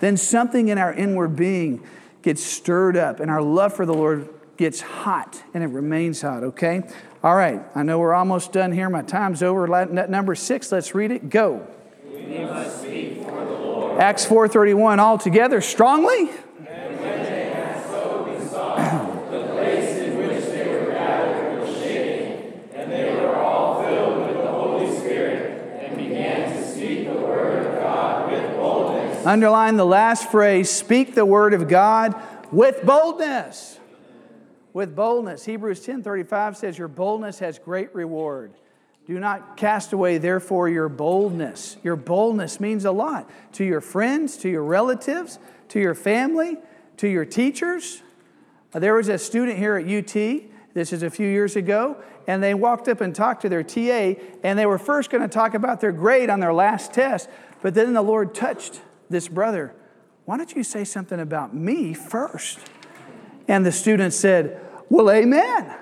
Then 0.00 0.16
something 0.16 0.68
in 0.68 0.78
our 0.78 0.92
inward 0.92 1.36
being 1.36 1.86
gets 2.22 2.42
stirred 2.42 2.96
up, 2.96 3.20
and 3.20 3.30
our 3.30 3.40
love 3.40 3.74
for 3.74 3.86
the 3.86 3.94
Lord 3.94 4.28
gets 4.56 4.80
hot, 4.80 5.42
and 5.54 5.62
it 5.62 5.68
remains 5.68 6.22
hot, 6.22 6.42
okay? 6.42 6.82
All 7.22 7.36
right, 7.36 7.62
I 7.74 7.82
know 7.82 7.98
we're 7.98 8.14
almost 8.14 8.52
done 8.52 8.72
here. 8.72 8.90
My 8.90 9.02
time's 9.02 9.42
over. 9.42 9.66
Number 9.86 10.34
six, 10.34 10.72
let's 10.72 10.94
read 10.94 11.12
it. 11.12 11.30
Go. 11.30 11.66
Acts 13.98 14.26
4:31 14.26 14.98
all 14.98 15.18
together 15.18 15.60
strongly. 15.60 16.30
Underline 29.30 29.76
the 29.76 29.86
last 29.86 30.28
phrase 30.28 30.68
speak 30.68 31.14
the 31.14 31.24
word 31.24 31.54
of 31.54 31.68
God 31.68 32.20
with 32.50 32.84
boldness. 32.84 33.78
With 34.72 34.96
boldness. 34.96 35.44
Hebrews 35.44 35.86
10:35 35.86 36.56
says 36.56 36.76
your 36.76 36.88
boldness 36.88 37.38
has 37.38 37.56
great 37.56 37.94
reward. 37.94 38.50
Do 39.06 39.20
not 39.20 39.56
cast 39.56 39.92
away, 39.92 40.18
therefore, 40.18 40.68
your 40.68 40.88
boldness. 40.88 41.76
Your 41.84 41.94
boldness 41.94 42.58
means 42.58 42.84
a 42.84 42.90
lot 42.90 43.30
to 43.52 43.62
your 43.62 43.80
friends, 43.80 44.36
to 44.38 44.48
your 44.48 44.64
relatives, 44.64 45.38
to 45.68 45.78
your 45.78 45.94
family, 45.94 46.58
to 46.96 47.06
your 47.06 47.24
teachers. 47.24 48.02
Uh, 48.74 48.80
there 48.80 48.94
was 48.94 49.08
a 49.08 49.16
student 49.16 49.58
here 49.58 49.76
at 49.76 49.86
UT, 49.86 50.42
this 50.74 50.92
is 50.92 51.04
a 51.04 51.10
few 51.10 51.28
years 51.28 51.54
ago, 51.54 51.98
and 52.26 52.42
they 52.42 52.52
walked 52.52 52.88
up 52.88 53.00
and 53.00 53.14
talked 53.14 53.42
to 53.42 53.48
their 53.48 53.62
TA, 53.62 54.20
and 54.42 54.58
they 54.58 54.66
were 54.66 54.78
first 54.78 55.08
going 55.08 55.22
to 55.22 55.28
talk 55.28 55.54
about 55.54 55.80
their 55.80 55.92
grade 55.92 56.30
on 56.30 56.40
their 56.40 56.52
last 56.52 56.92
test, 56.92 57.28
but 57.62 57.74
then 57.74 57.92
the 57.92 58.02
Lord 58.02 58.34
touched 58.34 58.80
this 59.10 59.28
brother. 59.28 59.74
Why 60.24 60.36
don't 60.36 60.54
you 60.54 60.62
say 60.62 60.84
something 60.84 61.20
about 61.20 61.54
me 61.54 61.92
first? 61.92 62.60
And 63.48 63.66
the 63.66 63.72
student 63.72 64.14
said, 64.14 64.60
Well, 64.88 65.10
amen. 65.10 65.74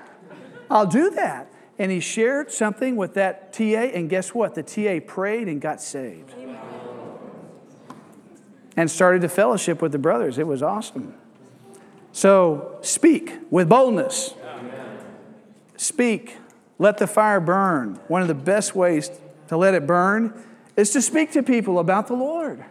I'll 0.69 0.87
do 0.87 1.11
that 1.11 1.49
and 1.79 1.89
he 1.89 2.01
shared 2.01 2.51
something 2.51 2.97
with 2.97 3.13
that 3.13 3.53
TA, 3.53 3.63
and 3.63 4.09
guess 4.09 4.35
what? 4.35 4.53
The 4.53 4.63
TA 4.63 4.99
prayed 5.07 5.47
and 5.47 5.61
got 5.61 5.81
saved. 5.81 6.33
And 8.75 8.91
started 8.91 9.21
to 9.21 9.29
fellowship 9.29 9.81
with 9.81 9.93
the 9.93 9.97
brothers. 9.97 10.37
It 10.37 10.45
was 10.45 10.61
awesome. 10.61 11.15
So 12.11 12.77
speak 12.81 13.33
with 13.49 13.69
boldness. 13.69 14.33
Speak. 15.77 16.35
Let 16.77 16.97
the 16.97 17.07
fire 17.07 17.39
burn. 17.39 17.99
One 18.09 18.21
of 18.21 18.27
the 18.27 18.35
best 18.35 18.75
ways 18.75 19.09
to 19.47 19.57
let 19.57 19.73
it 19.73 19.87
burn 19.87 20.33
is 20.75 20.91
to 20.91 21.01
speak 21.01 21.31
to 21.31 21.43
people 21.43 21.79
about 21.79 22.07
the 22.07 22.13
Lord. 22.13 22.63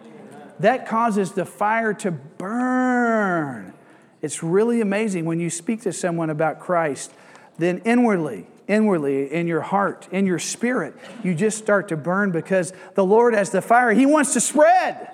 That 0.60 0.86
causes 0.86 1.32
the 1.32 1.44
fire 1.44 1.94
to 1.94 2.10
burn. 2.10 3.72
It's 4.20 4.42
really 4.42 4.80
amazing 4.80 5.24
when 5.24 5.38
you 5.38 5.50
speak 5.50 5.82
to 5.82 5.92
someone 5.92 6.30
about 6.30 6.60
Christ, 6.60 7.12
then 7.58 7.78
inwardly 7.84 8.46
inwardly, 8.68 9.32
in 9.32 9.46
your 9.46 9.62
heart, 9.62 10.06
in 10.12 10.26
your 10.26 10.38
spirit, 10.38 10.94
you 11.24 11.34
just 11.34 11.58
start 11.58 11.88
to 11.88 11.96
burn 11.96 12.30
because 12.30 12.72
the 12.94 13.04
Lord, 13.04 13.34
has 13.34 13.50
the 13.50 13.62
fire, 13.62 13.92
He 13.92 14.06
wants 14.06 14.34
to 14.34 14.40
spread. 14.40 15.10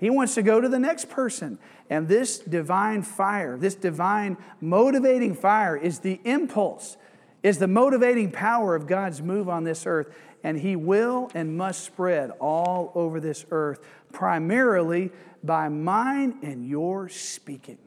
He 0.00 0.10
wants 0.10 0.34
to 0.34 0.42
go 0.42 0.60
to 0.60 0.68
the 0.68 0.80
next 0.80 1.08
person. 1.08 1.58
And 1.88 2.08
this 2.08 2.38
divine 2.38 3.02
fire, 3.02 3.56
this 3.56 3.76
divine 3.76 4.36
motivating 4.60 5.34
fire, 5.34 5.76
is 5.76 6.00
the 6.00 6.20
impulse, 6.24 6.96
is 7.44 7.58
the 7.58 7.68
motivating 7.68 8.32
power 8.32 8.74
of 8.74 8.88
God's 8.88 9.22
move 9.22 9.48
on 9.48 9.62
this 9.62 9.86
earth. 9.86 10.12
And 10.44 10.58
He 10.58 10.76
will 10.76 11.30
and 11.34 11.56
must 11.56 11.84
spread 11.84 12.30
all 12.40 12.92
over 12.94 13.20
this 13.20 13.44
earth, 13.50 13.80
primarily 14.12 15.10
by 15.42 15.68
mine 15.68 16.38
and 16.42 16.66
your 16.66 17.08
speaking. 17.08 17.78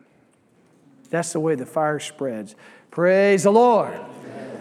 That's 1.10 1.34
the 1.34 1.40
way 1.40 1.56
the 1.56 1.66
fire 1.66 2.00
spreads. 2.00 2.56
Praise 2.92 3.44
the 3.44 3.52
Lord. 3.52 4.00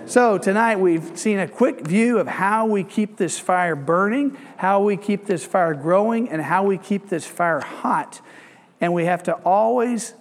So, 0.06 0.36
tonight 0.36 0.78
we've 0.78 1.18
seen 1.18 1.38
a 1.38 1.48
quick 1.48 1.80
view 1.80 2.18
of 2.18 2.26
how 2.26 2.66
we 2.66 2.84
keep 2.84 3.16
this 3.16 3.38
fire 3.38 3.74
burning, 3.74 4.36
how 4.58 4.82
we 4.82 4.98
keep 4.98 5.24
this 5.24 5.44
fire 5.46 5.72
growing, 5.72 6.28
and 6.28 6.42
how 6.42 6.64
we 6.64 6.76
keep 6.76 7.08
this 7.08 7.26
fire 7.26 7.60
hot. 7.60 8.20
And 8.82 8.92
we 8.92 9.06
have 9.06 9.22
to 9.24 9.32
always 9.32 10.12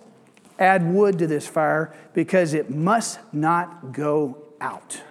add 0.58 0.90
wood 0.90 1.20
to 1.20 1.28
this 1.28 1.46
fire 1.46 1.94
because 2.14 2.54
it 2.54 2.70
must 2.70 3.20
not 3.34 3.92
go 3.92 4.38
out. 4.62 5.02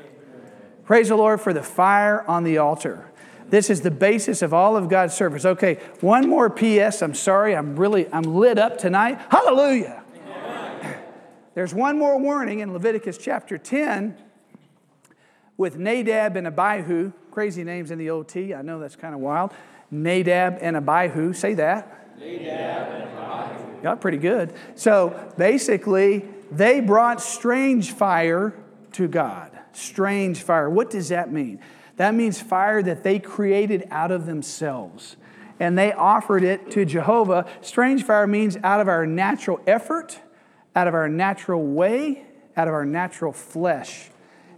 Praise 0.84 1.08
the 1.08 1.16
Lord 1.16 1.40
for 1.40 1.52
the 1.52 1.62
fire 1.62 2.22
on 2.28 2.44
the 2.44 2.58
altar. 2.58 3.10
This 3.48 3.68
is 3.68 3.82
the 3.82 3.90
basis 3.90 4.42
of 4.42 4.54
all 4.54 4.76
of 4.76 4.88
God's 4.88 5.14
service. 5.14 5.44
Okay, 5.44 5.74
one 6.00 6.28
more 6.28 6.48
PS. 6.48 7.02
I'm 7.02 7.14
sorry, 7.14 7.54
I'm 7.54 7.76
really 7.76 8.10
I'm 8.12 8.22
lit 8.22 8.58
up 8.58 8.78
tonight. 8.78 9.20
Hallelujah. 9.28 10.02
There's 11.54 11.74
one 11.74 11.98
more 11.98 12.18
warning 12.18 12.60
in 12.60 12.72
Leviticus 12.72 13.18
chapter 13.18 13.58
10 13.58 14.16
with 15.56 15.76
Nadab 15.76 16.36
and 16.36 16.46
Abihu. 16.46 17.12
Crazy 17.30 17.62
names 17.62 17.90
in 17.90 17.98
the 17.98 18.10
OT. 18.10 18.54
I 18.54 18.62
know 18.62 18.78
that's 18.78 18.96
kind 18.96 19.14
of 19.14 19.20
wild. 19.20 19.52
Nadab 19.90 20.58
and 20.60 20.76
Abihu. 20.76 21.32
Say 21.34 21.54
that. 21.54 22.18
Nadab 22.18 22.92
and 22.92 23.18
Abihu. 23.18 23.80
Yeah, 23.84 23.94
pretty 23.96 24.18
good. 24.18 24.54
So 24.74 25.32
basically, 25.36 26.24
they 26.50 26.80
brought 26.80 27.20
strange 27.20 27.92
fire 27.92 28.54
to 28.92 29.08
God. 29.08 29.51
Strange 29.72 30.42
fire. 30.42 30.68
What 30.68 30.90
does 30.90 31.08
that 31.08 31.32
mean? 31.32 31.60
That 31.96 32.14
means 32.14 32.40
fire 32.40 32.82
that 32.82 33.02
they 33.02 33.18
created 33.18 33.86
out 33.90 34.10
of 34.10 34.26
themselves. 34.26 35.16
And 35.60 35.78
they 35.78 35.92
offered 35.92 36.42
it 36.42 36.70
to 36.72 36.84
Jehovah. 36.84 37.46
Strange 37.60 38.02
fire 38.04 38.26
means 38.26 38.56
out 38.64 38.80
of 38.80 38.88
our 38.88 39.06
natural 39.06 39.60
effort, 39.66 40.18
out 40.74 40.88
of 40.88 40.94
our 40.94 41.08
natural 41.08 41.64
way, 41.64 42.24
out 42.56 42.68
of 42.68 42.74
our 42.74 42.84
natural 42.84 43.32
flesh 43.32 44.10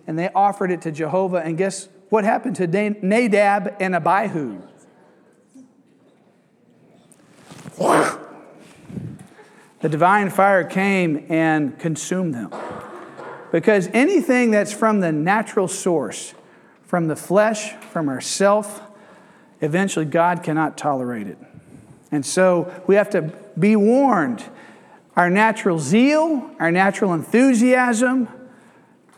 and 0.07 0.19
they 0.19 0.29
offered 0.35 0.71
it 0.71 0.83
to 0.83 0.93
Jehovah. 0.93 1.39
And 1.39 1.57
guess 1.57 1.89
what 2.09 2.25
happened 2.25 2.57
to 2.57 2.67
Nadab 2.67 3.77
and 3.81 3.95
Abihu? 3.95 4.61
The 9.81 9.89
divine 9.89 10.31
fire 10.31 10.65
came 10.65 11.27
and 11.29 11.79
consumed 11.79 12.35
them. 12.35 12.51
Because 13.55 13.87
anything 13.93 14.51
that's 14.51 14.73
from 14.73 14.99
the 14.99 15.13
natural 15.13 15.69
source, 15.69 16.35
from 16.83 17.07
the 17.07 17.15
flesh, 17.15 17.73
from 17.93 18.09
ourself, 18.09 18.83
eventually 19.61 20.07
God 20.07 20.43
cannot 20.43 20.77
tolerate 20.77 21.29
it. 21.29 21.39
And 22.11 22.27
so 22.27 22.75
we 22.89 22.97
have 22.97 23.11
to 23.11 23.33
be 23.57 23.77
warned. 23.77 24.43
Our 25.15 25.31
natural 25.31 25.79
zeal, 25.79 26.51
our 26.59 26.73
natural 26.73 27.15
enthusiasm, 27.15 28.27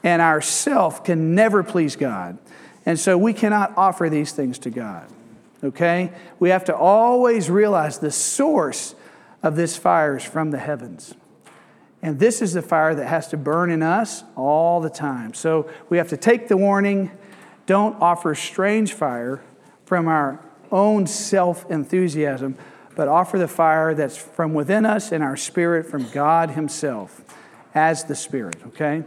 and 0.03 0.21
our 0.21 0.43
self 0.43 1.03
can 1.03 1.35
never 1.35 1.63
please 1.63 1.97
God. 1.97 2.37
And 2.85 3.01
so 3.01 3.17
we 3.17 3.33
cannot 3.33 3.73
offer 3.75 4.11
these 4.11 4.33
things 4.33 4.59
to 4.59 4.71
God. 4.71 5.09
Okay? 5.65 6.13
We 6.39 6.51
have 6.51 6.67
to 6.67 6.77
always 6.77 7.49
realize 7.49 8.01
the 8.01 8.13
source 8.13 8.95
of 9.43 9.57
this 9.57 9.79
fire 9.79 10.19
is 10.19 10.25
from 10.25 10.51
the 10.51 10.59
heavens. 10.59 11.15
And 12.03 12.19
this 12.19 12.43
is 12.43 12.53
the 12.53 12.63
fire 12.63 12.95
that 12.95 13.07
has 13.07 13.29
to 13.29 13.37
burn 13.37 13.71
in 13.71 13.83
us 13.83 14.23
all 14.37 14.81
the 14.81 14.91
time. 14.91 15.35
So 15.35 15.69
we 15.89 15.99
have 15.99 16.09
to 16.09 16.17
take 16.17 16.49
the 16.49 16.57
warning 16.57 17.11
don't 17.67 18.01
offer 18.01 18.35
strange 18.35 18.93
fire 18.93 19.43
from 19.85 20.07
our 20.07 20.41
own 20.71 21.07
self 21.07 21.69
enthusiasm, 21.71 22.57
but 22.95 23.09
offer 23.09 23.39
the 23.39 23.49
fire 23.49 23.93
that's 23.93 24.17
from 24.17 24.55
within 24.55 24.87
us 24.87 25.13
in 25.13 25.21
our 25.21 25.37
spirit 25.37 25.87
from 25.87 26.09
God 26.11 26.51
Himself 26.51 27.23
as 27.75 28.05
the 28.05 28.15
Spirit, 28.15 28.57
okay? 28.69 29.05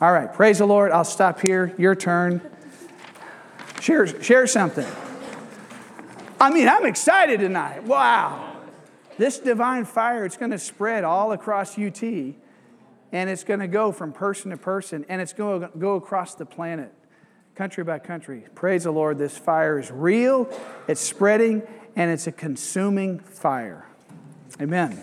All 0.00 0.12
right, 0.12 0.32
praise 0.32 0.58
the 0.58 0.66
Lord. 0.66 0.92
I'll 0.92 1.04
stop 1.04 1.46
here. 1.46 1.74
Your 1.76 1.94
turn. 1.94 2.40
Share, 3.80 4.22
share 4.22 4.46
something. 4.46 4.86
I 6.40 6.50
mean, 6.50 6.68
I'm 6.68 6.86
excited 6.86 7.40
tonight. 7.40 7.82
Wow. 7.82 8.47
This 9.18 9.38
divine 9.38 9.84
fire, 9.84 10.24
it's 10.24 10.36
going 10.36 10.52
to 10.52 10.58
spread 10.58 11.04
all 11.04 11.32
across 11.32 11.76
UT, 11.76 12.02
and 12.02 12.36
it's 13.12 13.42
going 13.42 13.60
to 13.60 13.66
go 13.66 13.90
from 13.90 14.12
person 14.12 14.52
to 14.52 14.56
person, 14.56 15.04
and 15.08 15.20
it's 15.20 15.32
going 15.32 15.60
to 15.60 15.70
go 15.76 15.96
across 15.96 16.36
the 16.36 16.46
planet, 16.46 16.92
country 17.56 17.82
by 17.82 17.98
country. 17.98 18.44
Praise 18.54 18.84
the 18.84 18.92
Lord. 18.92 19.18
This 19.18 19.36
fire 19.36 19.78
is 19.78 19.90
real, 19.90 20.48
it's 20.86 21.00
spreading, 21.00 21.62
and 21.96 22.12
it's 22.12 22.28
a 22.28 22.32
consuming 22.32 23.18
fire. 23.18 23.86
Amen. 24.60 25.02